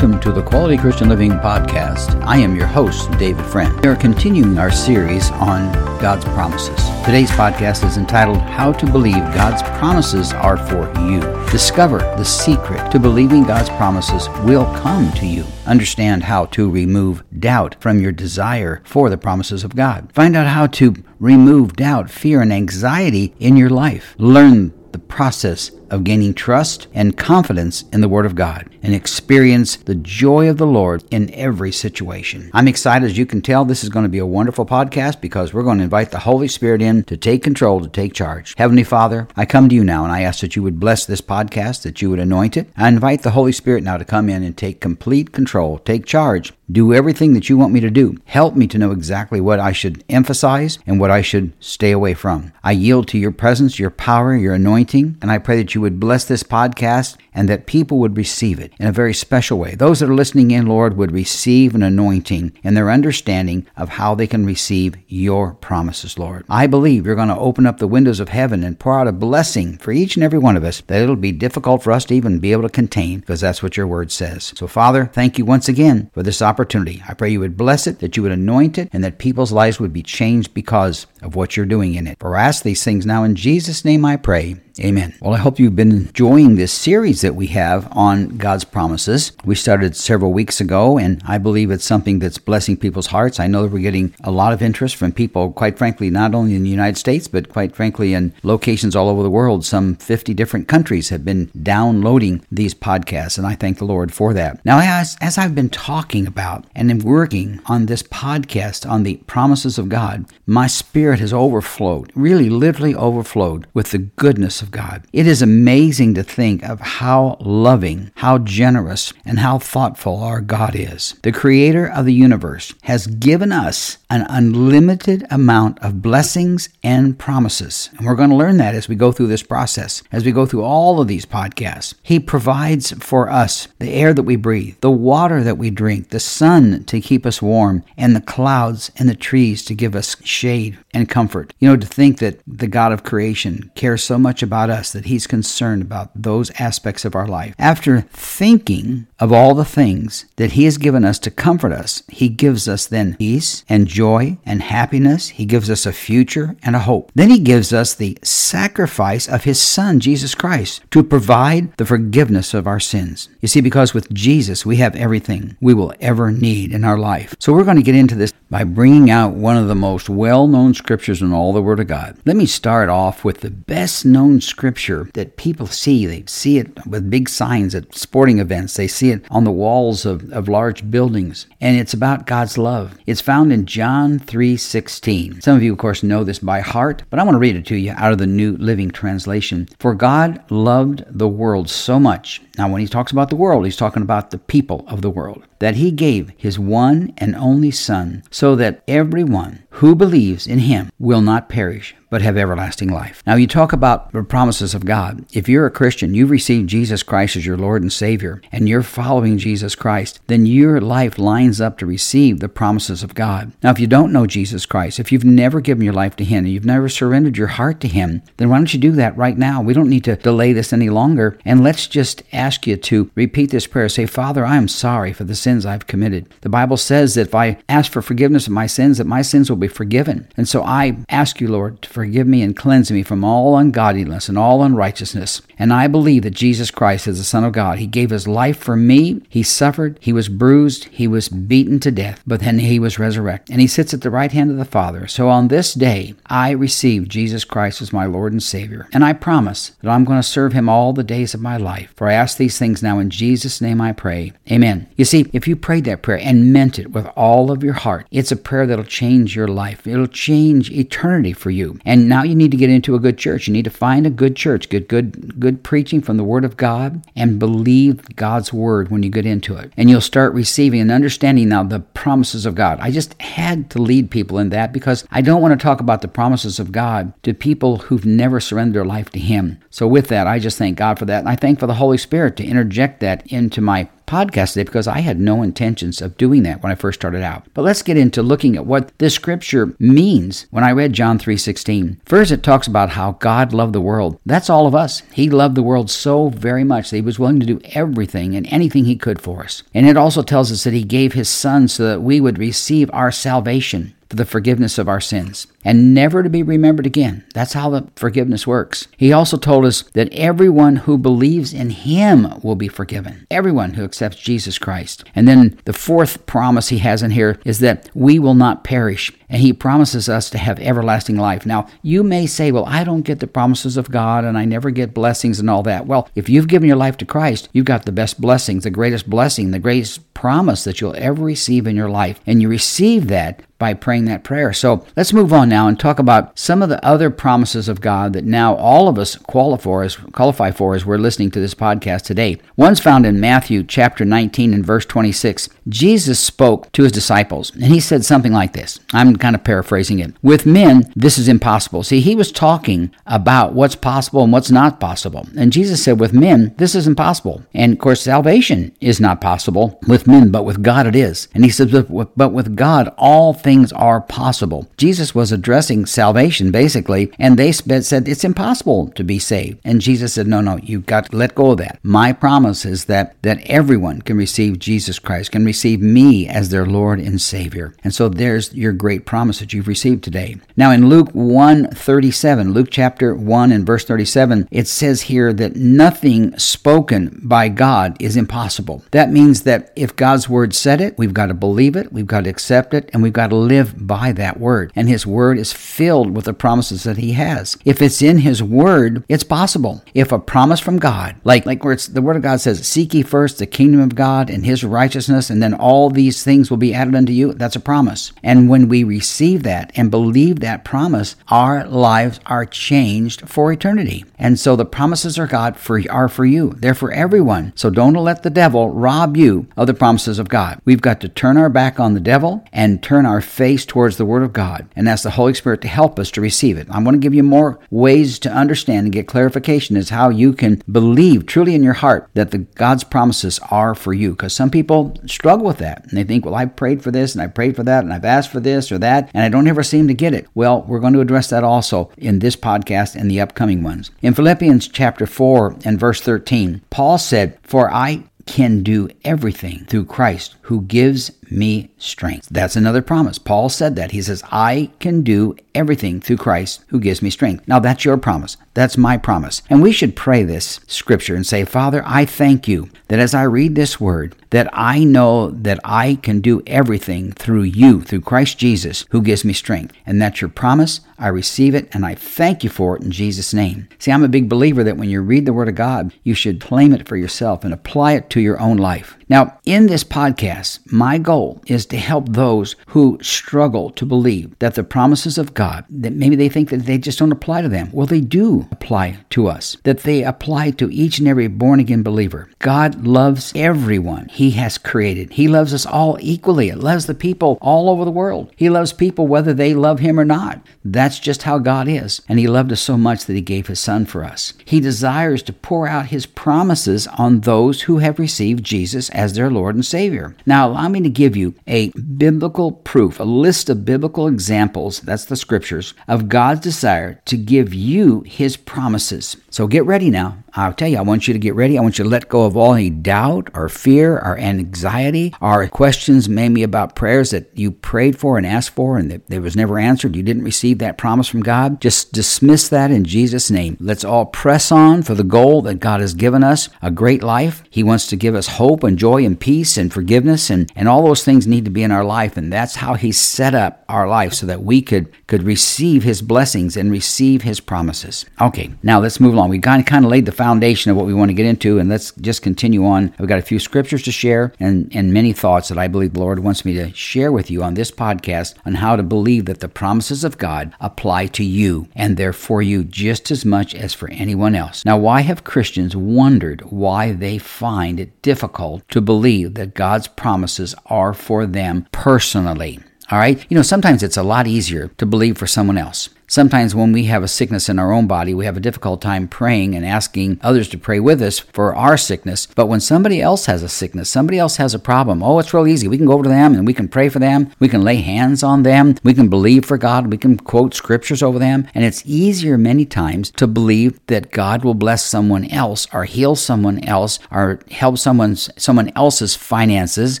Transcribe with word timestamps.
Welcome 0.00 0.20
to 0.20 0.32
the 0.32 0.42
Quality 0.42 0.78
Christian 0.78 1.10
Living 1.10 1.32
Podcast. 1.32 2.18
I 2.24 2.38
am 2.38 2.56
your 2.56 2.66
host, 2.66 3.10
David 3.18 3.44
Friend. 3.44 3.78
We 3.82 3.88
are 3.90 3.94
continuing 3.94 4.56
our 4.56 4.70
series 4.70 5.30
on 5.32 5.70
God's 6.00 6.24
promises. 6.24 6.74
Today's 7.04 7.30
podcast 7.32 7.86
is 7.86 7.98
entitled 7.98 8.38
How 8.38 8.72
to 8.72 8.90
Believe 8.90 9.18
God's 9.34 9.62
Promises 9.78 10.32
Are 10.32 10.56
for 10.56 10.90
You. 11.02 11.20
Discover 11.50 11.98
the 11.98 12.24
secret 12.24 12.90
to 12.92 12.98
believing 12.98 13.42
God's 13.42 13.68
promises 13.68 14.26
will 14.46 14.64
come 14.76 15.12
to 15.12 15.26
you. 15.26 15.44
Understand 15.66 16.24
how 16.24 16.46
to 16.46 16.70
remove 16.70 17.22
doubt 17.38 17.76
from 17.78 18.00
your 18.00 18.12
desire 18.12 18.80
for 18.86 19.10
the 19.10 19.18
promises 19.18 19.64
of 19.64 19.76
God. 19.76 20.10
Find 20.14 20.34
out 20.34 20.46
how 20.46 20.66
to 20.68 20.94
remove 21.18 21.76
doubt, 21.76 22.08
fear, 22.08 22.40
and 22.40 22.54
anxiety 22.54 23.34
in 23.38 23.54
your 23.58 23.68
life. 23.68 24.14
Learn 24.16 24.72
the 24.92 24.98
process 24.98 25.70
of 25.90 26.04
gaining 26.04 26.34
trust 26.34 26.86
and 26.94 27.16
confidence 27.16 27.84
in 27.92 28.00
the 28.00 28.08
Word 28.08 28.26
of 28.26 28.34
God 28.34 28.68
and 28.82 28.94
experience 28.94 29.76
the 29.76 29.94
joy 29.94 30.48
of 30.48 30.56
the 30.56 30.66
Lord 30.66 31.04
in 31.10 31.32
every 31.34 31.72
situation. 31.72 32.50
I'm 32.52 32.68
excited, 32.68 33.06
as 33.06 33.18
you 33.18 33.26
can 33.26 33.42
tell, 33.42 33.64
this 33.64 33.82
is 33.82 33.90
going 33.90 34.04
to 34.04 34.08
be 34.08 34.18
a 34.18 34.26
wonderful 34.26 34.66
podcast 34.66 35.20
because 35.20 35.52
we're 35.52 35.62
going 35.62 35.78
to 35.78 35.84
invite 35.84 36.10
the 36.10 36.20
Holy 36.20 36.48
Spirit 36.48 36.82
in 36.82 37.04
to 37.04 37.16
take 37.16 37.42
control, 37.42 37.80
to 37.80 37.88
take 37.88 38.14
charge. 38.14 38.54
Heavenly 38.56 38.84
Father, 38.84 39.28
I 39.36 39.46
come 39.46 39.68
to 39.68 39.74
you 39.74 39.84
now 39.84 40.04
and 40.04 40.12
I 40.12 40.22
ask 40.22 40.40
that 40.40 40.56
you 40.56 40.62
would 40.62 40.80
bless 40.80 41.04
this 41.04 41.20
podcast, 41.20 41.82
that 41.82 42.00
you 42.00 42.10
would 42.10 42.18
anoint 42.18 42.56
it. 42.56 42.68
I 42.76 42.88
invite 42.88 43.22
the 43.22 43.30
Holy 43.30 43.52
Spirit 43.52 43.84
now 43.84 43.96
to 43.96 44.04
come 44.04 44.28
in 44.28 44.42
and 44.42 44.56
take 44.56 44.80
complete 44.80 45.32
control, 45.32 45.78
take 45.78 46.06
charge, 46.06 46.52
do 46.70 46.94
everything 46.94 47.32
that 47.34 47.48
you 47.48 47.56
want 47.56 47.72
me 47.72 47.80
to 47.80 47.90
do. 47.90 48.16
Help 48.26 48.54
me 48.54 48.66
to 48.68 48.78
know 48.78 48.92
exactly 48.92 49.40
what 49.40 49.58
I 49.58 49.72
should 49.72 50.04
emphasize 50.08 50.78
and 50.86 51.00
what 51.00 51.10
I 51.10 51.20
should 51.22 51.52
stay 51.60 51.90
away 51.90 52.14
from. 52.14 52.52
I 52.62 52.72
yield 52.72 53.08
to 53.08 53.18
your 53.18 53.32
presence, 53.32 53.78
your 53.78 53.90
power, 53.90 54.36
your 54.36 54.54
anointing, 54.54 55.18
and 55.20 55.30
I 55.30 55.38
pray 55.38 55.56
that 55.56 55.74
you 55.74 55.79
would 55.80 55.98
bless 56.00 56.24
this 56.24 56.42
podcast 56.42 57.16
and 57.34 57.48
that 57.48 57.66
people 57.66 57.98
would 57.98 58.16
receive 58.16 58.58
it 58.58 58.72
in 58.78 58.86
a 58.86 58.92
very 58.92 59.14
special 59.14 59.58
way. 59.58 59.74
Those 59.74 60.00
that 60.00 60.08
are 60.08 60.14
listening 60.14 60.50
in, 60.50 60.66
Lord, 60.66 60.96
would 60.96 61.12
receive 61.12 61.74
an 61.74 61.82
anointing 61.82 62.52
in 62.62 62.74
their 62.74 62.90
understanding 62.90 63.66
of 63.76 63.90
how 63.90 64.14
they 64.14 64.26
can 64.26 64.46
receive 64.46 64.96
your 65.08 65.54
promises, 65.54 66.18
Lord. 66.18 66.44
I 66.48 66.66
believe 66.66 67.06
you're 67.06 67.14
going 67.14 67.28
to 67.28 67.38
open 67.38 67.66
up 67.66 67.78
the 67.78 67.86
windows 67.86 68.20
of 68.20 68.28
heaven 68.28 68.64
and 68.64 68.78
pour 68.78 68.98
out 68.98 69.08
a 69.08 69.12
blessing 69.12 69.78
for 69.78 69.92
each 69.92 70.16
and 70.16 70.24
every 70.24 70.38
one 70.38 70.56
of 70.56 70.64
us 70.64 70.80
that 70.86 71.02
it'll 71.02 71.16
be 71.16 71.32
difficult 71.32 71.82
for 71.82 71.92
us 71.92 72.04
to 72.06 72.14
even 72.14 72.38
be 72.38 72.52
able 72.52 72.62
to 72.62 72.68
contain 72.68 73.20
because 73.20 73.40
that's 73.40 73.62
what 73.62 73.76
your 73.76 73.86
word 73.86 74.10
says. 74.10 74.52
So, 74.56 74.66
Father, 74.66 75.06
thank 75.06 75.38
you 75.38 75.44
once 75.44 75.68
again 75.68 76.10
for 76.12 76.22
this 76.22 76.42
opportunity. 76.42 77.02
I 77.08 77.14
pray 77.14 77.30
you 77.30 77.40
would 77.40 77.56
bless 77.56 77.86
it, 77.86 78.00
that 78.00 78.16
you 78.16 78.22
would 78.22 78.32
anoint 78.32 78.78
it, 78.78 78.88
and 78.92 79.02
that 79.04 79.18
people's 79.18 79.52
lives 79.52 79.80
would 79.80 79.92
be 79.92 80.02
changed 80.02 80.54
because 80.54 81.06
of 81.22 81.34
what 81.34 81.56
you're 81.56 81.66
doing 81.66 81.94
in 81.94 82.06
it. 82.06 82.18
For 82.18 82.36
I 82.36 82.44
ask 82.44 82.62
these 82.62 82.84
things 82.84 83.06
now 83.06 83.24
in 83.24 83.34
Jesus' 83.34 83.84
name 83.84 84.04
I 84.04 84.16
pray. 84.16 84.56
Amen. 84.80 85.14
Well, 85.20 85.34
I 85.34 85.38
hope 85.38 85.58
you've 85.58 85.76
been 85.76 85.92
enjoying 85.92 86.56
this 86.56 86.72
series 86.72 87.19
that 87.22 87.34
we 87.34 87.48
have 87.48 87.88
on 87.96 88.36
God's 88.36 88.64
promises. 88.64 89.32
We 89.44 89.54
started 89.54 89.96
several 89.96 90.32
weeks 90.32 90.60
ago, 90.60 90.98
and 90.98 91.22
I 91.26 91.38
believe 91.38 91.70
it's 91.70 91.84
something 91.84 92.18
that's 92.18 92.38
blessing 92.38 92.76
people's 92.76 93.08
hearts. 93.08 93.40
I 93.40 93.46
know 93.46 93.62
that 93.62 93.72
we're 93.72 93.80
getting 93.80 94.14
a 94.22 94.30
lot 94.30 94.52
of 94.52 94.62
interest 94.62 94.96
from 94.96 95.12
people, 95.12 95.52
quite 95.52 95.78
frankly, 95.78 96.10
not 96.10 96.34
only 96.34 96.54
in 96.54 96.62
the 96.62 96.70
United 96.70 96.98
States, 96.98 97.28
but 97.28 97.48
quite 97.48 97.74
frankly, 97.74 98.14
in 98.14 98.32
locations 98.42 98.94
all 98.94 99.08
over 99.08 99.22
the 99.22 99.30
world. 99.30 99.64
Some 99.64 99.96
50 99.96 100.34
different 100.34 100.68
countries 100.68 101.08
have 101.08 101.24
been 101.24 101.50
downloading 101.62 102.44
these 102.50 102.74
podcasts, 102.74 103.38
and 103.38 103.46
I 103.46 103.54
thank 103.54 103.78
the 103.78 103.84
Lord 103.84 104.12
for 104.12 104.32
that. 104.34 104.64
Now, 104.64 104.80
as, 104.80 105.16
as 105.20 105.38
I've 105.38 105.54
been 105.54 105.70
talking 105.70 106.26
about 106.26 106.64
and 106.74 107.02
working 107.02 107.60
on 107.66 107.86
this 107.86 108.02
podcast 108.02 108.88
on 108.88 109.02
the 109.02 109.16
promises 109.26 109.78
of 109.78 109.88
God, 109.88 110.26
my 110.46 110.66
spirit 110.66 111.20
has 111.20 111.32
overflowed, 111.32 112.12
really 112.14 112.50
literally 112.50 112.94
overflowed 112.94 113.66
with 113.74 113.90
the 113.90 113.98
goodness 113.98 114.62
of 114.62 114.70
God. 114.70 115.04
It 115.12 115.26
is 115.26 115.42
amazing 115.42 116.14
to 116.14 116.22
think 116.22 116.62
of 116.62 116.80
how 116.80 117.09
loving, 117.40 118.10
how 118.16 118.38
generous, 118.38 119.12
and 119.24 119.38
how 119.38 119.58
thoughtful 119.58 120.22
our 120.22 120.40
God 120.40 120.74
is. 120.74 121.14
The 121.22 121.32
creator 121.32 121.86
of 121.86 122.04
the 122.06 122.14
universe 122.14 122.74
has 122.82 123.06
given 123.06 123.52
us 123.52 123.98
an 124.10 124.26
unlimited 124.28 125.24
amount 125.30 125.78
of 125.78 126.02
blessings 126.02 126.68
and 126.82 127.18
promises. 127.18 127.88
And 127.96 128.06
we're 128.06 128.16
going 128.16 128.30
to 128.30 128.36
learn 128.36 128.56
that 128.56 128.74
as 128.74 128.88
we 128.88 128.96
go 128.96 129.12
through 129.12 129.28
this 129.28 129.44
process, 129.44 130.02
as 130.10 130.24
we 130.24 130.32
go 130.32 130.44
through 130.44 130.64
all 130.64 131.00
of 131.00 131.08
these 131.08 131.24
podcasts. 131.24 131.94
He 132.02 132.18
provides 132.18 132.90
for 133.02 133.30
us 133.30 133.68
the 133.78 133.90
air 133.90 134.12
that 134.12 134.24
we 134.24 134.36
breathe, 134.36 134.76
the 134.80 134.90
water 134.90 135.44
that 135.44 135.58
we 135.58 135.70
drink, 135.70 136.08
the 136.08 136.20
sun 136.20 136.84
to 136.84 137.00
keep 137.00 137.24
us 137.24 137.40
warm, 137.40 137.84
and 137.96 138.16
the 138.16 138.20
clouds 138.20 138.90
and 138.96 139.08
the 139.08 139.14
trees 139.14 139.64
to 139.66 139.74
give 139.74 139.94
us 139.94 140.16
shade 140.24 140.76
and 140.92 141.08
comfort. 141.08 141.54
You 141.60 141.68
know, 141.68 141.76
to 141.76 141.86
think 141.86 142.18
that 142.18 142.40
the 142.46 142.66
God 142.66 142.90
of 142.90 143.04
creation 143.04 143.70
cares 143.76 144.02
so 144.02 144.18
much 144.18 144.42
about 144.42 144.70
us 144.70 144.92
that 144.92 145.04
He's 145.04 145.28
concerned 145.28 145.82
about 145.82 146.10
those 146.20 146.50
aspects 146.58 147.04
of 147.04 147.14
our 147.14 147.28
life. 147.28 147.54
After 147.58 148.00
thinking 148.00 149.06
of 149.20 149.32
all 149.32 149.54
the 149.54 149.64
things 149.64 150.24
that 150.36 150.52
He 150.52 150.64
has 150.64 150.78
given 150.78 151.04
us 151.04 151.20
to 151.20 151.30
comfort 151.30 151.72
us, 151.72 152.02
He 152.08 152.28
gives 152.28 152.66
us 152.66 152.86
then 152.86 153.14
peace 153.16 153.64
and 153.68 153.86
joy 153.86 153.99
and 154.00 154.62
happiness. 154.62 155.28
He 155.28 155.44
gives 155.44 155.70
us 155.70 155.86
a 155.86 155.92
future 155.92 156.56
and 156.62 156.74
a 156.74 156.80
hope. 156.80 157.10
Then 157.14 157.30
He 157.30 157.38
gives 157.38 157.72
us 157.72 157.94
the 157.94 158.18
sacrifice 158.22 159.28
of 159.28 159.44
His 159.44 159.60
Son, 159.60 160.00
Jesus 160.00 160.34
Christ, 160.34 160.82
to 160.90 161.02
provide 161.02 161.76
the 161.76 161.86
forgiveness 161.86 162.54
of 162.54 162.66
our 162.66 162.80
sins. 162.80 163.28
You 163.40 163.48
see, 163.48 163.60
because 163.60 163.94
with 163.94 164.12
Jesus 164.12 164.66
we 164.66 164.76
have 164.76 164.96
everything 164.96 165.56
we 165.60 165.74
will 165.74 165.94
ever 166.00 166.30
need 166.30 166.72
in 166.72 166.84
our 166.84 166.98
life. 166.98 167.34
So 167.38 167.52
we're 167.52 167.64
going 167.64 167.76
to 167.76 167.82
get 167.82 167.94
into 167.94 168.14
this 168.14 168.32
by 168.50 168.64
bringing 168.64 169.10
out 169.10 169.32
one 169.32 169.56
of 169.56 169.68
the 169.68 169.74
most 169.74 170.08
well 170.08 170.48
known 170.48 170.74
scriptures 170.74 171.22
in 171.22 171.32
all 171.32 171.52
the 171.52 171.62
Word 171.62 171.80
of 171.80 171.86
God. 171.86 172.18
Let 172.26 172.36
me 172.36 172.46
start 172.46 172.88
off 172.88 173.24
with 173.24 173.40
the 173.40 173.50
best 173.50 174.04
known 174.04 174.40
scripture 174.40 175.08
that 175.14 175.36
people 175.36 175.68
see. 175.68 176.04
They 176.04 176.24
see 176.26 176.58
it 176.58 176.84
with 176.86 177.10
big 177.10 177.28
signs 177.28 177.74
at 177.74 177.94
sporting 177.94 178.40
events, 178.40 178.74
they 178.74 178.88
see 178.88 179.10
it 179.10 179.24
on 179.30 179.44
the 179.44 179.52
walls 179.52 180.04
of, 180.04 180.30
of 180.32 180.48
large 180.48 180.90
buildings, 180.90 181.46
and 181.60 181.78
it's 181.78 181.94
about 181.94 182.26
God's 182.26 182.58
love. 182.58 182.98
It's 183.06 183.20
found 183.20 183.52
in 183.52 183.66
John 183.66 183.89
3 184.18 184.56
16. 184.56 185.40
Some 185.40 185.56
of 185.56 185.62
you, 185.62 185.72
of 185.72 185.78
course, 185.78 186.02
know 186.02 186.22
this 186.22 186.38
by 186.38 186.60
heart, 186.60 187.02
but 187.10 187.18
I 187.18 187.24
want 187.24 187.34
to 187.34 187.40
read 187.40 187.56
it 187.56 187.66
to 187.66 187.76
you 187.76 187.92
out 187.96 188.12
of 188.12 188.18
the 188.18 188.26
New 188.26 188.56
Living 188.56 188.90
Translation. 188.90 189.68
For 189.78 189.94
God 189.94 190.48
loved 190.50 191.04
the 191.08 191.28
world 191.28 191.68
so 191.68 191.98
much. 191.98 192.40
Now, 192.56 192.68
when 192.68 192.80
he 192.80 192.86
talks 192.86 193.10
about 193.10 193.30
the 193.30 193.36
world, 193.36 193.64
he's 193.64 193.76
talking 193.76 194.02
about 194.02 194.30
the 194.30 194.38
people 194.38 194.84
of 194.86 195.02
the 195.02 195.10
world, 195.10 195.44
that 195.58 195.74
he 195.74 195.90
gave 195.90 196.32
his 196.36 196.58
one 196.58 197.12
and 197.18 197.34
only 197.34 197.70
Son, 197.70 198.22
so 198.30 198.54
that 198.56 198.82
everyone 198.86 199.64
who 199.70 199.94
believes 199.94 200.46
in 200.46 200.60
him 200.60 200.90
will 200.98 201.20
not 201.20 201.48
perish, 201.48 201.96
but 202.10 202.22
have 202.22 202.36
everlasting 202.36 202.90
life. 202.90 203.22
Now, 203.26 203.36
you 203.36 203.46
talk 203.46 203.72
about 203.72 204.12
the 204.12 204.22
promises 204.22 204.74
of 204.74 204.84
God. 204.84 205.24
If 205.32 205.48
you're 205.48 205.66
a 205.66 205.70
Christian, 205.70 206.12
you've 206.12 206.30
received 206.30 206.68
Jesus 206.68 207.02
Christ 207.02 207.36
as 207.36 207.46
your 207.46 207.56
Lord 207.56 207.82
and 207.82 207.92
Savior, 207.92 208.42
and 208.52 208.68
you're 208.68 208.82
following 208.82 209.38
Jesus 209.38 209.74
Christ, 209.74 210.20
then 210.26 210.44
your 210.44 210.80
life 210.80 211.18
lines 211.18 211.60
up 211.60 211.78
to 211.78 211.86
receive 211.86 212.40
the 212.40 212.48
promises 212.48 213.02
of 213.02 213.14
God. 213.14 213.52
Now, 213.62 213.70
if 213.70 213.78
you 213.78 213.86
don't 213.86 214.12
know 214.12 214.26
Jesus 214.26 214.66
Christ, 214.66 214.98
if 214.98 215.12
you've 215.12 215.24
never 215.24 215.60
given 215.60 215.84
your 215.84 215.94
life 215.94 216.16
to 216.16 216.24
Him, 216.24 216.44
and 216.44 216.52
you've 216.52 216.64
never 216.64 216.88
surrendered 216.88 217.36
your 217.36 217.46
heart 217.46 217.80
to 217.80 217.88
Him, 217.88 218.22
then 218.36 218.48
why 218.48 218.56
don't 218.56 218.74
you 218.74 218.80
do 218.80 218.92
that 218.92 219.16
right 219.16 219.38
now? 219.38 219.62
We 219.62 219.74
don't 219.74 219.88
need 219.88 220.04
to 220.04 220.16
delay 220.16 220.52
this 220.52 220.72
any 220.72 220.90
longer, 220.90 221.38
and 221.44 221.62
let's 221.62 221.86
just 221.86 222.22
ask 222.32 222.66
you 222.66 222.76
to 222.76 223.10
repeat 223.14 223.50
this 223.50 223.66
prayer. 223.66 223.88
Say, 223.88 224.06
Father, 224.06 224.44
I 224.44 224.56
am 224.56 224.68
sorry 224.68 225.12
for 225.12 225.24
the 225.24 225.34
sins 225.36 225.64
I've 225.64 225.86
committed. 225.86 226.26
The 226.40 226.48
Bible 226.48 226.76
says 226.76 227.14
that 227.14 227.28
if 227.28 227.34
I 227.34 227.58
ask 227.68 227.92
for 227.92 228.02
forgiveness 228.02 228.46
of 228.46 228.52
my 228.52 228.66
sins, 228.66 228.98
that 228.98 229.06
my 229.06 229.22
sins 229.22 229.48
will 229.48 229.56
be 229.56 229.68
forgiven. 229.68 230.28
And 230.36 230.48
so 230.48 230.64
I 230.64 230.98
ask 231.08 231.40
you, 231.40 231.48
Lord, 231.48 231.80
to 231.82 231.88
me 232.04 232.42
and 232.42 232.56
cleanse 232.56 232.90
me 232.90 233.02
from 233.02 233.24
all 233.24 233.56
ungodliness 233.56 234.28
and 234.28 234.38
all 234.38 234.62
unrighteousness. 234.62 235.42
And 235.58 235.72
I 235.72 235.86
believe 235.86 236.22
that 236.22 236.30
Jesus 236.30 236.70
Christ 236.70 237.06
is 237.06 237.18
the 237.18 237.24
Son 237.24 237.44
of 237.44 237.52
God. 237.52 237.78
He 237.78 237.86
gave 237.86 238.10
his 238.10 238.26
life 238.26 238.58
for 238.58 238.76
me. 238.76 239.22
He 239.28 239.42
suffered. 239.42 239.98
He 240.00 240.12
was 240.12 240.28
bruised. 240.28 240.84
He 240.86 241.06
was 241.06 241.28
beaten 241.28 241.80
to 241.80 241.90
death. 241.90 242.22
But 242.26 242.40
then 242.40 242.58
he 242.60 242.78
was 242.78 242.98
resurrected. 242.98 243.52
And 243.52 243.60
he 243.60 243.66
sits 243.66 243.92
at 243.92 244.00
the 244.00 244.10
right 244.10 244.32
hand 244.32 244.50
of 244.50 244.56
the 244.56 244.64
Father. 244.64 245.06
So 245.06 245.28
on 245.28 245.48
this 245.48 245.74
day, 245.74 246.14
I 246.26 246.50
receive 246.50 247.08
Jesus 247.08 247.44
Christ 247.44 247.82
as 247.82 247.92
my 247.92 248.06
Lord 248.06 248.32
and 248.32 248.42
Savior. 248.42 248.88
And 248.92 249.04
I 249.04 249.12
promise 249.12 249.72
that 249.82 249.90
I'm 249.90 250.04
going 250.04 250.18
to 250.18 250.22
serve 250.22 250.52
him 250.52 250.68
all 250.68 250.92
the 250.92 251.02
days 251.02 251.34
of 251.34 251.40
my 251.40 251.56
life. 251.56 251.92
For 251.96 252.08
I 252.08 252.14
ask 252.14 252.36
these 252.36 252.58
things 252.58 252.82
now 252.82 252.98
in 252.98 253.10
Jesus' 253.10 253.60
name 253.60 253.80
I 253.80 253.92
pray. 253.92 254.32
Amen. 254.50 254.88
You 254.96 255.04
see, 255.04 255.28
if 255.32 255.46
you 255.46 255.56
prayed 255.56 255.84
that 255.84 256.02
prayer 256.02 256.20
and 256.22 256.52
meant 256.52 256.78
it 256.78 256.92
with 256.92 257.06
all 257.16 257.50
of 257.50 257.62
your 257.62 257.74
heart, 257.74 258.06
it's 258.10 258.32
a 258.32 258.36
prayer 258.36 258.66
that'll 258.66 258.84
change 258.84 259.36
your 259.36 259.48
life. 259.48 259.86
It'll 259.86 260.06
change 260.06 260.70
eternity 260.70 261.32
for 261.32 261.50
you. 261.50 261.78
And 261.90 262.08
now 262.08 262.22
you 262.22 262.36
need 262.36 262.52
to 262.52 262.56
get 262.56 262.70
into 262.70 262.94
a 262.94 263.00
good 263.00 263.18
church. 263.18 263.48
You 263.48 263.52
need 263.52 263.64
to 263.64 263.70
find 263.70 264.06
a 264.06 264.10
good 264.10 264.36
church, 264.36 264.68
get 264.68 264.86
good 264.86 265.40
good 265.40 265.64
preaching 265.64 266.00
from 266.00 266.18
the 266.18 266.22
Word 266.22 266.44
of 266.44 266.56
God, 266.56 267.04
and 267.16 267.40
believe 267.40 268.14
God's 268.14 268.52
Word 268.52 268.92
when 268.92 269.02
you 269.02 269.10
get 269.10 269.26
into 269.26 269.56
it. 269.56 269.72
And 269.76 269.90
you'll 269.90 270.00
start 270.00 270.32
receiving 270.32 270.80
and 270.80 270.92
understanding 270.92 271.48
now 271.48 271.64
the 271.64 271.80
promises 271.80 272.46
of 272.46 272.54
God. 272.54 272.78
I 272.80 272.92
just 272.92 273.20
had 273.20 273.70
to 273.70 273.82
lead 273.82 274.08
people 274.08 274.38
in 274.38 274.50
that 274.50 274.72
because 274.72 275.04
I 275.10 275.20
don't 275.20 275.42
want 275.42 275.58
to 275.58 275.62
talk 275.62 275.80
about 275.80 276.00
the 276.00 276.06
promises 276.06 276.60
of 276.60 276.70
God 276.70 277.12
to 277.24 277.34
people 277.34 277.78
who've 277.78 278.06
never 278.06 278.38
surrendered 278.38 278.76
their 278.76 278.84
life 278.84 279.10
to 279.10 279.18
Him. 279.18 279.58
So 279.68 279.88
with 279.88 280.06
that, 280.08 280.28
I 280.28 280.38
just 280.38 280.58
thank 280.58 280.78
God 280.78 280.96
for 280.96 281.06
that. 281.06 281.18
And 281.18 281.28
I 281.28 281.34
thank 281.34 281.58
for 281.58 281.66
the 281.66 281.74
Holy 281.74 281.98
Spirit 281.98 282.36
to 282.36 282.44
interject 282.44 283.00
that 283.00 283.26
into 283.32 283.60
my 283.60 283.88
podcast 284.10 284.54
today 284.54 284.64
because 284.64 284.88
I 284.88 284.98
had 284.98 285.20
no 285.20 285.42
intentions 285.42 286.02
of 286.02 286.16
doing 286.16 286.42
that 286.42 286.62
when 286.62 286.72
I 286.72 286.74
first 286.74 286.98
started 286.98 287.22
out. 287.22 287.44
But 287.54 287.62
let's 287.62 287.82
get 287.82 287.96
into 287.96 288.22
looking 288.24 288.56
at 288.56 288.66
what 288.66 288.90
this 288.98 289.14
scripture 289.14 289.72
means 289.78 290.46
when 290.50 290.64
I 290.64 290.72
read 290.72 290.92
John 290.92 291.16
3:16. 291.16 292.00
First 292.04 292.32
it 292.32 292.42
talks 292.42 292.66
about 292.66 292.90
how 292.90 293.12
God 293.20 293.52
loved 293.52 293.72
the 293.72 293.80
world. 293.80 294.18
That's 294.26 294.50
all 294.50 294.66
of 294.66 294.74
us. 294.74 295.02
He 295.12 295.30
loved 295.30 295.54
the 295.54 295.62
world 295.62 295.90
so 295.90 296.28
very 296.28 296.64
much 296.64 296.90
that 296.90 296.96
he 296.96 297.02
was 297.02 297.20
willing 297.20 297.38
to 297.38 297.46
do 297.46 297.60
everything 297.72 298.34
and 298.34 298.48
anything 298.48 298.84
he 298.84 298.96
could 298.96 299.20
for 299.20 299.44
us. 299.44 299.62
And 299.72 299.86
it 299.86 299.96
also 299.96 300.22
tells 300.22 300.50
us 300.50 300.64
that 300.64 300.74
he 300.74 300.82
gave 300.82 301.12
his 301.12 301.28
son 301.28 301.68
so 301.68 301.86
that 301.86 302.02
we 302.02 302.20
would 302.20 302.38
receive 302.38 302.90
our 302.92 303.12
salvation 303.12 303.94
for 304.08 304.16
the 304.16 304.24
forgiveness 304.24 304.76
of 304.76 304.88
our 304.88 305.00
sins 305.00 305.46
and 305.64 305.94
never 305.94 306.22
to 306.22 306.30
be 306.30 306.42
remembered 306.42 306.86
again. 306.86 307.24
That's 307.34 307.52
how 307.52 307.70
the 307.70 307.88
forgiveness 307.96 308.46
works. 308.46 308.88
He 308.96 309.12
also 309.12 309.36
told 309.36 309.64
us 309.64 309.82
that 309.94 310.12
everyone 310.12 310.76
who 310.76 310.98
believes 310.98 311.52
in 311.52 311.70
him 311.70 312.40
will 312.42 312.56
be 312.56 312.68
forgiven. 312.68 313.26
Everyone 313.30 313.74
who 313.74 313.84
accepts 313.84 314.16
Jesus 314.16 314.58
Christ. 314.58 315.04
And 315.14 315.28
then 315.28 315.58
the 315.64 315.72
fourth 315.72 316.26
promise 316.26 316.68
he 316.68 316.78
has 316.78 317.02
in 317.02 317.10
here 317.10 317.38
is 317.44 317.58
that 317.60 317.90
we 317.94 318.18
will 318.18 318.34
not 318.34 318.64
perish. 318.64 319.12
And 319.28 319.40
he 319.40 319.52
promises 319.52 320.08
us 320.08 320.28
to 320.30 320.38
have 320.38 320.58
everlasting 320.58 321.16
life. 321.16 321.46
Now, 321.46 321.68
you 321.82 322.02
may 322.02 322.26
say, 322.26 322.50
well, 322.50 322.66
I 322.66 322.82
don't 322.82 323.02
get 323.02 323.20
the 323.20 323.26
promises 323.26 323.76
of 323.76 323.90
God 323.90 324.24
and 324.24 324.36
I 324.36 324.44
never 324.44 324.70
get 324.70 324.94
blessings 324.94 325.38
and 325.38 325.48
all 325.48 325.62
that. 325.64 325.86
Well, 325.86 326.08
if 326.14 326.28
you've 326.28 326.48
given 326.48 326.66
your 326.66 326.76
life 326.76 326.96
to 326.98 327.06
Christ, 327.06 327.48
you've 327.52 327.64
got 327.64 327.84
the 327.84 327.92
best 327.92 328.20
blessings, 328.20 328.64
the 328.64 328.70
greatest 328.70 329.08
blessing, 329.08 329.50
the 329.50 329.58
greatest 329.58 330.12
promise 330.14 330.64
that 330.64 330.80
you'll 330.80 330.96
ever 330.96 331.22
receive 331.22 331.66
in 331.66 331.76
your 331.76 331.88
life. 331.88 332.20
And 332.26 332.42
you 332.42 332.48
receive 332.48 333.06
that 333.08 333.42
by 333.58 333.74
praying 333.74 334.06
that 334.06 334.24
prayer. 334.24 334.52
So 334.52 334.84
let's 334.96 335.12
move 335.12 335.32
on 335.32 335.49
now 335.50 335.68
and 335.68 335.78
talk 335.78 335.98
about 335.98 336.38
some 336.38 336.62
of 336.62 336.70
the 336.70 336.82
other 336.82 337.10
promises 337.10 337.68
of 337.68 337.82
God 337.82 338.14
that 338.14 338.24
now 338.24 338.54
all 338.54 338.88
of 338.88 338.98
us 338.98 339.16
qualify 339.16 339.60
for 339.62 339.82
as, 339.82 339.96
qualify 339.96 340.50
for 340.50 340.74
as 340.74 340.86
we're 340.86 340.96
listening 340.96 341.30
to 341.32 341.40
this 341.40 341.54
podcast 341.54 342.02
today. 342.02 342.40
One's 342.56 342.80
found 342.80 343.04
in 343.04 343.20
Matthew 343.20 343.62
chapter 343.62 344.06
19 344.06 344.54
and 344.54 344.64
verse 344.64 344.86
26. 344.86 345.50
Jesus 345.68 346.18
spoke 346.18 346.72
to 346.72 346.84
his 346.84 346.92
disciples 346.92 347.52
and 347.54 347.64
he 347.64 347.80
said 347.80 348.04
something 348.04 348.32
like 348.32 348.54
this. 348.54 348.80
I'm 348.94 349.16
kind 349.16 349.34
of 349.34 349.44
paraphrasing 349.44 349.98
it. 349.98 350.14
With 350.22 350.46
men, 350.46 350.90
this 350.96 351.18
is 351.18 351.28
impossible. 351.28 351.82
See, 351.82 352.00
he 352.00 352.14
was 352.14 352.32
talking 352.32 352.90
about 353.06 353.52
what's 353.52 353.76
possible 353.76 354.22
and 354.22 354.32
what's 354.32 354.50
not 354.50 354.80
possible. 354.80 355.26
And 355.36 355.52
Jesus 355.52 355.84
said, 355.84 356.00
with 356.00 356.14
men, 356.14 356.54
this 356.56 356.74
is 356.74 356.86
impossible. 356.86 357.42
And 357.52 357.74
of 357.74 357.78
course, 357.78 358.00
salvation 358.00 358.74
is 358.80 359.00
not 359.00 359.20
possible 359.20 359.78
with 359.86 360.06
men, 360.06 360.30
but 360.30 360.44
with 360.44 360.62
God 360.62 360.86
it 360.86 360.96
is. 360.96 361.28
And 361.34 361.44
he 361.44 361.50
says, 361.50 361.70
but 361.70 362.32
with 362.32 362.56
God, 362.56 362.94
all 362.96 363.34
things 363.34 363.72
are 363.72 364.00
possible. 364.00 364.68
Jesus 364.76 365.14
was 365.14 365.32
addressing 365.40 365.86
salvation 365.86 366.50
basically, 366.50 367.10
and 367.18 367.38
they 367.38 367.50
said 367.50 368.06
it's 368.06 368.24
impossible 368.24 368.88
to 368.90 369.02
be 369.02 369.18
saved. 369.18 369.58
And 369.64 369.80
Jesus 369.80 370.12
said, 370.12 370.26
no, 370.26 370.42
no, 370.42 370.58
you've 370.58 370.84
got 370.84 371.06
to 371.06 371.16
let 371.16 371.34
go 371.34 371.52
of 371.52 371.58
that. 371.58 371.78
My 371.82 372.12
promise 372.12 372.66
is 372.66 372.84
that, 372.84 373.16
that 373.22 373.40
everyone 373.46 374.02
can 374.02 374.18
receive 374.18 374.58
Jesus 374.58 374.98
Christ, 374.98 375.32
can 375.32 375.46
receive 375.46 375.80
me 375.80 376.28
as 376.28 376.50
their 376.50 376.66
Lord 376.66 377.00
and 377.00 377.20
Savior. 377.20 377.74
And 377.82 377.94
so 377.94 378.10
there's 378.10 378.52
your 378.54 378.74
great 378.74 379.06
promise 379.06 379.38
that 379.38 379.54
you've 379.54 379.66
received 379.66 380.04
today. 380.04 380.36
Now 380.56 380.72
in 380.72 380.90
Luke 380.90 381.08
1 381.12 381.70
37, 381.70 382.52
Luke 382.52 382.68
chapter 382.70 383.14
1 383.14 383.52
and 383.52 383.64
verse 383.64 383.84
37, 383.86 384.46
it 384.50 384.68
says 384.68 385.02
here 385.02 385.32
that 385.32 385.56
nothing 385.56 386.38
spoken 386.38 387.18
by 387.22 387.48
God 387.48 387.96
is 387.98 388.16
impossible. 388.16 388.84
That 388.90 389.10
means 389.10 389.44
that 389.44 389.72
if 389.74 389.96
God's 389.96 390.28
word 390.28 390.54
said 390.54 390.82
it, 390.82 390.98
we've 390.98 391.14
got 391.14 391.26
to 391.26 391.34
believe 391.34 391.76
it, 391.76 391.92
we've 391.92 392.06
got 392.06 392.24
to 392.24 392.30
accept 392.30 392.74
it, 392.74 392.90
and 392.92 393.02
we've 393.02 393.12
got 393.12 393.30
to 393.30 393.36
live 393.36 393.86
by 393.86 394.12
that 394.12 394.38
word. 394.38 394.72
And 394.74 394.88
his 394.88 395.06
word 395.06 395.29
is 395.38 395.52
filled 395.52 396.14
with 396.14 396.24
the 396.24 396.34
promises 396.34 396.84
that 396.84 396.96
he 396.96 397.12
has. 397.12 397.56
If 397.64 397.80
it's 397.80 398.02
in 398.02 398.18
his 398.18 398.42
word, 398.42 399.04
it's 399.08 399.24
possible. 399.24 399.82
If 399.94 400.12
a 400.12 400.18
promise 400.18 400.60
from 400.60 400.78
God, 400.78 401.16
like 401.24 401.46
like 401.46 401.62
where 401.64 401.72
it's 401.72 401.86
the 401.86 402.02
word 402.02 402.16
of 402.16 402.22
God 402.22 402.40
says, 402.40 402.66
seek 402.66 402.94
ye 402.94 403.02
first 403.02 403.38
the 403.38 403.46
kingdom 403.46 403.80
of 403.80 403.94
God 403.94 404.30
and 404.30 404.44
his 404.44 404.64
righteousness, 404.64 405.30
and 405.30 405.42
then 405.42 405.54
all 405.54 405.90
these 405.90 406.24
things 406.24 406.50
will 406.50 406.56
be 406.56 406.74
added 406.74 406.94
unto 406.94 407.12
you, 407.12 407.32
that's 407.32 407.56
a 407.56 407.60
promise. 407.60 408.12
And 408.22 408.48
when 408.48 408.68
we 408.68 408.84
receive 408.84 409.42
that 409.44 409.70
and 409.76 409.90
believe 409.90 410.40
that 410.40 410.64
promise, 410.64 411.16
our 411.28 411.66
lives 411.66 412.20
are 412.26 412.46
changed 412.46 413.28
for 413.28 413.52
eternity. 413.52 414.04
And 414.18 414.38
so 414.38 414.56
the 414.56 414.64
promises 414.64 415.18
are 415.18 415.26
God 415.26 415.56
for 415.56 415.80
are 415.90 416.08
for 416.08 416.24
you. 416.24 416.54
They're 416.56 416.74
for 416.74 416.92
everyone. 416.92 417.52
So 417.56 417.70
don't 417.70 417.94
let 417.94 418.22
the 418.22 418.30
devil 418.30 418.70
rob 418.70 419.16
you 419.16 419.46
of 419.56 419.66
the 419.66 419.74
promises 419.74 420.18
of 420.18 420.28
God. 420.28 420.60
We've 420.64 420.80
got 420.80 421.00
to 421.00 421.08
turn 421.08 421.36
our 421.36 421.48
back 421.48 421.80
on 421.80 421.94
the 421.94 422.00
devil 422.00 422.44
and 422.52 422.82
turn 422.82 423.06
our 423.06 423.20
face 423.20 423.64
towards 423.64 423.96
the 423.96 424.04
word 424.04 424.22
of 424.22 424.32
God 424.32 424.68
and 424.76 424.86
that's 424.86 425.02
the 425.02 425.10
Holy 425.20 425.34
Spirit 425.34 425.60
to 425.60 425.68
help 425.68 425.98
us 425.98 426.10
to 426.12 426.20
receive 426.20 426.56
it. 426.56 426.66
I'm 426.70 426.82
going 426.82 426.94
to 426.94 427.00
give 427.00 427.14
you 427.14 427.22
more 427.22 427.58
ways 427.70 428.18
to 428.20 428.32
understand 428.32 428.86
and 428.86 428.92
get 428.92 429.06
clarification 429.06 429.76
as 429.76 429.90
how 429.90 430.08
you 430.08 430.32
can 430.32 430.62
believe 430.70 431.26
truly 431.26 431.54
in 431.54 431.62
your 431.62 431.74
heart 431.74 432.08
that 432.14 432.30
the 432.30 432.38
God's 432.38 432.84
promises 432.84 433.38
are 433.50 433.74
for 433.74 433.92
you 433.92 434.10
because 434.10 434.32
some 434.32 434.50
people 434.50 434.96
struggle 435.06 435.46
with 435.46 435.58
that 435.58 435.84
and 435.84 435.98
they 435.98 436.04
think, 436.04 436.24
"Well, 436.24 436.34
I 436.34 436.46
prayed 436.46 436.82
for 436.82 436.90
this 436.90 437.14
and 437.14 437.22
I 437.22 437.26
prayed 437.26 437.56
for 437.56 437.62
that 437.64 437.84
and 437.84 437.92
I've 437.92 438.04
asked 438.04 438.30
for 438.30 438.40
this 438.40 438.72
or 438.72 438.78
that 438.78 439.10
and 439.12 439.22
I 439.22 439.28
don't 439.28 439.46
ever 439.46 439.62
seem 439.62 439.88
to 439.88 439.94
get 439.94 440.14
it." 440.14 440.26
Well, 440.34 440.64
we're 440.66 440.80
going 440.80 440.94
to 440.94 441.00
address 441.00 441.28
that 441.28 441.44
also 441.44 441.90
in 441.98 442.20
this 442.20 442.36
podcast 442.36 442.96
and 442.96 443.10
the 443.10 443.20
upcoming 443.20 443.62
ones. 443.62 443.90
In 444.00 444.14
Philippians 444.14 444.68
chapter 444.68 445.06
4 445.06 445.56
and 445.64 445.78
verse 445.78 446.00
13, 446.00 446.62
Paul 446.70 446.98
said, 446.98 447.34
"For 447.42 447.72
I 447.72 448.04
can 448.26 448.62
do 448.62 448.88
everything 449.04 449.64
through 449.68 449.84
Christ 449.84 450.36
who 450.42 450.62
gives 450.62 451.10
me 451.30 451.70
strength. 451.78 452.28
That's 452.30 452.56
another 452.56 452.82
promise. 452.82 453.18
Paul 453.18 453.48
said 453.48 453.76
that. 453.76 453.92
He 453.92 454.02
says, 454.02 454.22
I 454.30 454.70
can 454.78 455.02
do 455.02 455.36
everything 455.54 456.00
through 456.00 456.16
Christ 456.18 456.64
who 456.68 456.80
gives 456.80 457.02
me 457.02 457.10
strength. 457.10 457.46
Now, 457.46 457.58
that's 457.58 457.84
your 457.84 457.96
promise. 457.96 458.36
That's 458.54 458.76
my 458.76 458.96
promise. 458.96 459.42
And 459.48 459.62
we 459.62 459.72
should 459.72 459.96
pray 459.96 460.22
this 460.22 460.60
scripture 460.66 461.14
and 461.14 461.26
say, 461.26 461.44
Father, 461.44 461.82
I 461.86 462.04
thank 462.04 462.48
you 462.48 462.70
that 462.88 462.98
as 462.98 463.14
I 463.14 463.22
read 463.22 463.54
this 463.54 463.80
word, 463.80 464.14
that 464.30 464.48
I 464.52 464.84
know 464.84 465.30
that 465.30 465.58
I 465.64 465.96
can 466.02 466.20
do 466.20 466.42
everything 466.46 467.12
through 467.12 467.42
you, 467.42 467.82
through 467.82 468.02
Christ 468.02 468.38
Jesus, 468.38 468.84
who 468.90 469.02
gives 469.02 469.24
me 469.24 469.32
strength. 469.32 469.74
And 469.86 470.00
that's 470.00 470.20
your 470.20 470.30
promise. 470.30 470.80
I 470.98 471.08
receive 471.08 471.54
it 471.54 471.68
and 471.72 471.84
I 471.84 471.94
thank 471.94 472.44
you 472.44 472.50
for 472.50 472.76
it 472.76 472.82
in 472.82 472.90
Jesus' 472.90 473.34
name. 473.34 473.68
See, 473.78 473.90
I'm 473.90 474.04
a 474.04 474.08
big 474.08 474.28
believer 474.28 474.62
that 474.64 474.76
when 474.76 474.90
you 474.90 475.00
read 475.00 475.26
the 475.26 475.32
Word 475.32 475.48
of 475.48 475.54
God, 475.54 475.92
you 476.02 476.14
should 476.14 476.40
claim 476.40 476.72
it 476.72 476.86
for 476.86 476.96
yourself 476.96 477.44
and 477.44 477.54
apply 477.54 477.92
it 477.92 478.10
to 478.10 478.20
your 478.20 478.38
own 478.40 478.56
life. 478.56 478.96
Now, 479.10 479.40
in 479.44 479.66
this 479.66 479.82
podcast, 479.82 480.60
my 480.70 480.96
goal 480.96 481.42
is 481.48 481.66
to 481.66 481.76
help 481.76 482.10
those 482.10 482.54
who 482.68 482.96
struggle 483.02 483.70
to 483.70 483.84
believe 483.84 484.38
that 484.38 484.54
the 484.54 484.62
promises 484.62 485.18
of 485.18 485.34
God, 485.34 485.64
that 485.68 485.94
maybe 485.94 486.14
they 486.14 486.28
think 486.28 486.50
that 486.50 486.58
they 486.58 486.78
just 486.78 487.00
don't 487.00 487.10
apply 487.10 487.42
to 487.42 487.48
them. 487.48 487.70
Well, 487.72 487.88
they 487.88 488.02
do 488.02 488.46
apply 488.52 488.98
to 489.10 489.26
us, 489.26 489.56
that 489.64 489.80
they 489.80 490.04
apply 490.04 490.52
to 490.52 490.70
each 490.70 491.00
and 491.00 491.08
every 491.08 491.26
born 491.26 491.58
again 491.58 491.82
believer. 491.82 492.30
God 492.38 492.86
loves 492.86 493.32
everyone 493.34 494.06
He 494.10 494.30
has 494.30 494.58
created. 494.58 495.14
He 495.14 495.26
loves 495.26 495.52
us 495.52 495.66
all 495.66 495.98
equally. 496.00 496.48
It 496.48 496.58
loves 496.58 496.86
the 496.86 496.94
people 496.94 497.36
all 497.40 497.68
over 497.68 497.84
the 497.84 497.90
world. 497.90 498.30
He 498.36 498.48
loves 498.48 498.72
people 498.72 499.08
whether 499.08 499.34
they 499.34 499.54
love 499.54 499.80
Him 499.80 499.98
or 499.98 500.04
not. 500.04 500.40
That's 500.64 501.00
just 501.00 501.24
how 501.24 501.38
God 501.38 501.66
is. 501.66 502.00
And 502.08 502.20
He 502.20 502.28
loved 502.28 502.52
us 502.52 502.60
so 502.60 502.76
much 502.76 503.06
that 503.06 503.14
He 503.14 503.22
gave 503.22 503.48
His 503.48 503.58
Son 503.58 503.86
for 503.86 504.04
us. 504.04 504.34
He 504.44 504.60
desires 504.60 505.24
to 505.24 505.32
pour 505.32 505.66
out 505.66 505.86
His 505.86 506.06
promises 506.06 506.86
on 506.96 507.22
those 507.22 507.62
who 507.62 507.78
have 507.78 507.98
received 507.98 508.44
Jesus 508.44 508.88
as 509.00 509.14
their 509.14 509.30
Lord 509.30 509.54
and 509.54 509.64
Savior. 509.64 510.14
Now, 510.26 510.50
allow 510.50 510.68
me 510.68 510.82
to 510.82 510.90
give 510.90 511.16
you 511.16 511.34
a 511.46 511.70
biblical 511.70 512.52
proof, 512.52 513.00
a 513.00 513.04
list 513.04 513.48
of 513.48 513.64
biblical 513.64 514.06
examples, 514.06 514.80
that's 514.80 515.06
the 515.06 515.16
scriptures, 515.16 515.72
of 515.88 516.10
God's 516.10 516.40
desire 516.40 517.00
to 517.06 517.16
give 517.16 517.54
you 517.54 518.02
His 518.02 518.36
promises. 518.36 519.16
So 519.30 519.46
get 519.46 519.64
ready 519.64 519.90
now. 519.90 520.18
I'll 520.34 520.52
tell 520.52 520.68
you, 520.68 520.78
I 520.78 520.82
want 520.82 521.08
you 521.08 521.14
to 521.14 521.18
get 521.18 521.34
ready. 521.34 521.58
I 521.58 521.62
want 521.62 521.78
you 521.78 521.84
to 521.84 521.90
let 521.90 522.08
go 522.08 522.24
of 522.24 522.36
all 522.36 522.54
any 522.54 522.70
doubt 522.70 523.30
or 523.34 523.48
fear 523.48 523.96
or 523.96 524.18
anxiety 524.18 525.14
or 525.20 525.46
questions 525.48 526.08
maybe 526.08 526.42
about 526.42 526.76
prayers 526.76 527.10
that 527.10 527.30
you 527.36 527.50
prayed 527.50 527.98
for 527.98 528.16
and 528.16 528.26
asked 528.26 528.50
for 528.50 528.76
and 528.76 528.90
that 528.90 529.06
they 529.08 529.18
was 529.18 529.36
never 529.36 529.58
answered. 529.58 529.96
You 529.96 530.02
didn't 530.02 530.24
receive 530.24 530.58
that 530.58 530.78
promise 530.78 531.08
from 531.08 531.22
God. 531.22 531.60
Just 531.60 531.92
dismiss 531.92 532.48
that 532.48 532.70
in 532.70 532.84
Jesus' 532.84 533.30
name. 533.30 533.56
Let's 533.60 533.84
all 533.84 534.06
press 534.06 534.52
on 534.52 534.82
for 534.82 534.94
the 534.94 535.04
goal 535.04 535.42
that 535.42 535.60
God 535.60 535.80
has 535.80 535.94
given 535.94 536.22
us, 536.22 536.48
a 536.62 536.70
great 536.70 537.02
life. 537.02 537.42
He 537.50 537.62
wants 537.62 537.86
to 537.88 537.96
give 537.96 538.14
us 538.14 538.26
hope 538.26 538.62
and 538.62 538.78
joy 538.78 539.04
and 539.04 539.18
peace 539.18 539.56
and 539.56 539.72
forgiveness 539.72 540.30
and, 540.30 540.50
and 540.54 540.68
all 540.68 540.84
those 540.84 541.04
things 541.04 541.26
need 541.26 541.44
to 541.44 541.50
be 541.50 541.62
in 541.62 541.72
our 541.72 541.84
life. 541.84 542.16
And 542.16 542.32
that's 542.32 542.56
how 542.56 542.74
He 542.74 542.92
set 542.92 543.34
up 543.34 543.64
our 543.68 543.88
life 543.88 544.14
so 544.14 544.26
that 544.26 544.42
we 544.42 544.62
could, 544.62 544.92
could 545.06 545.22
receive 545.22 545.82
His 545.82 546.02
blessings 546.02 546.56
and 546.56 546.70
receive 546.70 547.22
His 547.22 547.40
promises. 547.40 548.06
Okay, 548.20 548.50
now 548.62 548.80
let's 548.80 549.00
move 549.00 549.18
along. 549.20 549.30
We 549.30 549.38
kind 549.38 549.60
of, 549.60 549.66
kind 549.66 549.84
of 549.84 549.90
laid 549.90 550.06
the 550.06 550.12
foundation 550.12 550.70
of 550.70 550.76
what 550.76 550.86
we 550.86 550.94
want 550.94 551.10
to 551.10 551.14
get 551.14 551.26
into, 551.26 551.58
and 551.58 551.68
let's 551.68 551.92
just 551.92 552.22
continue 552.22 552.64
on. 552.64 552.94
I've 552.98 553.06
got 553.06 553.18
a 553.18 553.22
few 553.22 553.38
scriptures 553.38 553.82
to 553.84 553.92
share 553.92 554.32
and, 554.40 554.70
and 554.74 554.92
many 554.92 555.12
thoughts 555.12 555.48
that 555.48 555.58
I 555.58 555.68
believe 555.68 555.92
the 555.92 556.00
Lord 556.00 556.20
wants 556.20 556.44
me 556.44 556.54
to 556.54 556.72
share 556.74 557.12
with 557.12 557.30
you 557.30 557.42
on 557.42 557.54
this 557.54 557.70
podcast 557.70 558.34
on 558.44 558.54
how 558.54 558.76
to 558.76 558.82
believe 558.82 559.26
that 559.26 559.40
the 559.40 559.48
promises 559.48 560.04
of 560.04 560.18
God 560.18 560.54
apply 560.60 561.06
to 561.06 561.24
you 561.24 561.68
and 561.74 561.96
they're 561.96 562.12
for 562.12 562.42
you 562.42 562.64
just 562.64 563.10
as 563.10 563.24
much 563.24 563.54
as 563.54 563.74
for 563.74 563.90
anyone 563.90 564.34
else. 564.34 564.64
Now, 564.64 564.78
why 564.78 565.02
have 565.02 565.24
Christians 565.24 565.76
wondered 565.76 566.40
why 566.50 566.92
they 566.92 567.18
find 567.18 567.78
it 567.78 568.00
difficult 568.02 568.66
to 568.70 568.80
believe 568.80 569.34
that 569.34 569.54
God's 569.54 569.88
promises 569.88 570.54
are 570.66 570.94
for 570.94 571.26
them 571.26 571.66
personally? 571.72 572.60
All 572.90 572.98
right? 572.98 573.24
You 573.28 573.36
know, 573.36 573.42
sometimes 573.42 573.82
it's 573.82 573.96
a 573.96 574.02
lot 574.02 574.26
easier 574.26 574.68
to 574.78 574.86
believe 574.86 575.16
for 575.16 575.26
someone 575.26 575.58
else. 575.58 575.90
Sometimes 576.10 576.56
when 576.56 576.72
we 576.72 576.86
have 576.86 577.04
a 577.04 577.08
sickness 577.08 577.48
in 577.48 577.60
our 577.60 577.70
own 577.70 577.86
body, 577.86 578.14
we 578.14 578.24
have 578.24 578.36
a 578.36 578.40
difficult 578.40 578.82
time 578.82 579.06
praying 579.06 579.54
and 579.54 579.64
asking 579.64 580.18
others 580.22 580.48
to 580.48 580.58
pray 580.58 580.80
with 580.80 581.00
us 581.00 581.20
for 581.20 581.54
our 581.54 581.76
sickness. 581.76 582.26
But 582.34 582.46
when 582.46 582.58
somebody 582.58 583.00
else 583.00 583.26
has 583.26 583.44
a 583.44 583.48
sickness, 583.48 583.88
somebody 583.88 584.18
else 584.18 584.36
has 584.38 584.52
a 584.52 584.58
problem, 584.58 585.04
oh, 585.04 585.20
it's 585.20 585.32
real 585.32 585.46
easy. 585.46 585.68
We 585.68 585.76
can 585.76 585.86
go 585.86 585.92
over 585.92 586.02
to 586.02 586.08
them 586.08 586.34
and 586.34 586.44
we 586.44 586.52
can 586.52 586.66
pray 586.66 586.88
for 586.88 586.98
them. 586.98 587.30
We 587.38 587.48
can 587.48 587.62
lay 587.62 587.76
hands 587.76 588.24
on 588.24 588.42
them. 588.42 588.74
We 588.82 588.92
can 588.92 589.08
believe 589.08 589.44
for 589.44 589.56
God. 589.56 589.92
We 589.92 589.98
can 589.98 590.16
quote 590.16 590.52
scriptures 590.52 591.00
over 591.00 591.20
them. 591.20 591.46
And 591.54 591.64
it's 591.64 591.86
easier 591.86 592.36
many 592.36 592.64
times 592.64 593.12
to 593.12 593.28
believe 593.28 593.78
that 593.86 594.10
God 594.10 594.42
will 594.42 594.54
bless 594.54 594.84
someone 594.84 595.26
else 595.26 595.68
or 595.72 595.84
heal 595.84 596.16
someone 596.16 596.64
else 596.64 596.98
or 597.12 597.38
help 597.52 597.78
someone's 597.78 598.28
someone 598.36 598.72
else's 598.74 599.14
finances 599.14 600.00